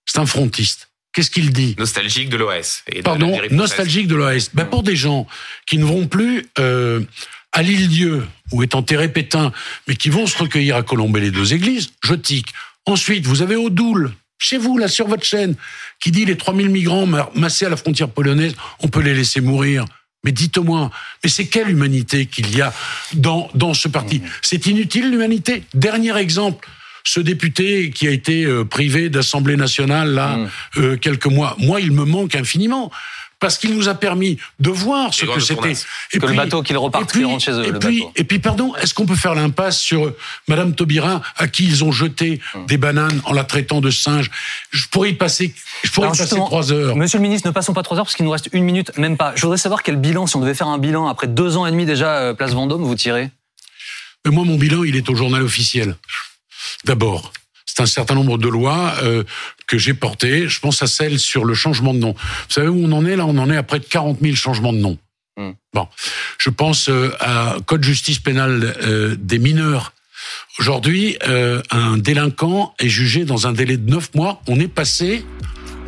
[0.05, 0.91] C'est un frontiste.
[1.15, 2.83] Qu'est-ce qu'il dit Nostalgique de l'OS.
[3.05, 4.51] Pardon, nostalgique de l'OS.
[4.53, 5.27] Ben pour des gens
[5.65, 7.01] qui ne vont plus euh,
[7.53, 9.53] à l'île-dieu où est enterré Pétain,
[9.87, 12.49] mais qui vont se recueillir à Colomber les deux églises, je tique.
[12.85, 15.55] Ensuite, vous avez Odoul, chez vous, là, sur votre chaîne,
[16.03, 19.85] qui dit les 3000 migrants massés à la frontière polonaise, on peut les laisser mourir.
[20.25, 20.91] Mais dites-moi,
[21.23, 22.73] mais c'est quelle humanité qu'il y a
[23.13, 24.19] dans, dans ce parti?
[24.19, 24.29] Mmh.
[24.43, 25.63] C'est inutile l'humanité?
[25.75, 26.69] Dernier exemple,
[27.05, 30.51] ce député qui a été euh, privé d'Assemblée nationale là mmh.
[30.79, 32.91] euh, quelques mois, moi il me manque infiniment
[33.41, 35.75] parce qu'il nous a permis de voir ce que c'était.
[36.13, 37.67] Et que le bateau qu'il reparte, qu'il rentre chez eux.
[37.67, 40.17] Et, puis, et puis, pardon, est-ce qu'on peut faire l'impasse sur euh,
[40.49, 42.67] Madame Taubira, à qui ils ont jeté mmh.
[42.67, 44.31] des bananes en la traitant de singe?
[44.71, 45.53] Je pourrais y passer,
[45.83, 46.97] je pourrais y passer trois heures.
[46.97, 49.19] Monsieur le ministre, ne passons pas trois heures parce qu'il nous reste une minute, même
[49.19, 49.35] pas.
[49.37, 51.71] Je voudrais savoir quel bilan, si on devait faire un bilan après deux ans et
[51.71, 53.31] demi déjà, place Vendôme, vous tirez?
[54.25, 55.97] Moi, mon bilan, il est au journal officiel.
[56.85, 57.33] D'abord,
[57.67, 59.25] c'est un certain nombre de lois euh,
[59.67, 60.49] que j'ai portées.
[60.49, 62.13] Je pense à celle sur le changement de nom.
[62.13, 63.27] Vous savez où on en est là?
[63.27, 64.99] On en est à près de 40 000 changements de nom.
[65.37, 65.53] Hmm.
[65.73, 65.89] Bon,
[66.39, 69.93] je pense euh, à code justice pénale euh, des mineurs.
[70.59, 71.19] Aujourd'hui,
[71.71, 74.41] un délinquant est jugé dans un délai de 9 mois.
[74.47, 75.25] On est passé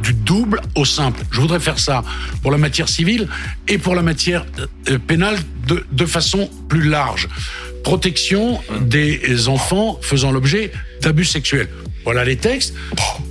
[0.03, 1.23] du double au simple.
[1.31, 2.05] Je voudrais faire ça
[2.43, 3.29] pour la matière civile
[3.67, 4.45] et pour la matière
[5.07, 7.29] pénale de, de façon plus large
[7.87, 10.73] protection des enfants faisant l'objet
[11.03, 11.69] d'abus sexuels.
[12.03, 12.75] Voilà les textes.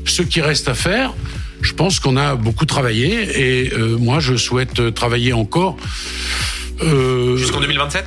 [0.06, 1.14] Ce qui reste à faire,
[1.62, 5.76] je pense qu'on a beaucoup travaillé et euh, moi je souhaite travailler encore.
[6.82, 8.06] Euh, Jusqu'en 2027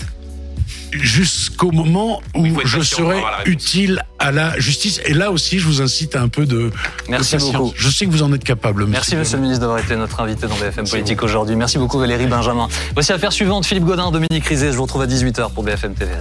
[0.93, 5.01] jusqu'au moment où je serai utile à la justice.
[5.05, 6.71] Et là aussi, je vous incite à un peu de,
[7.09, 7.73] Merci beaucoup.
[7.77, 8.87] Je sais que vous en êtes capable.
[8.87, 11.57] Merci, Monsieur le ministre, d'avoir été notre invité dans BFM Politique aujourd'hui.
[11.57, 12.69] Merci beaucoup, Valérie Benjamin.
[12.95, 13.67] Voici l'affaire suivante.
[13.67, 14.73] Philippe Godin, Dominique Rizet.
[14.73, 16.13] Je vous retrouve à 18h pour BFM TV.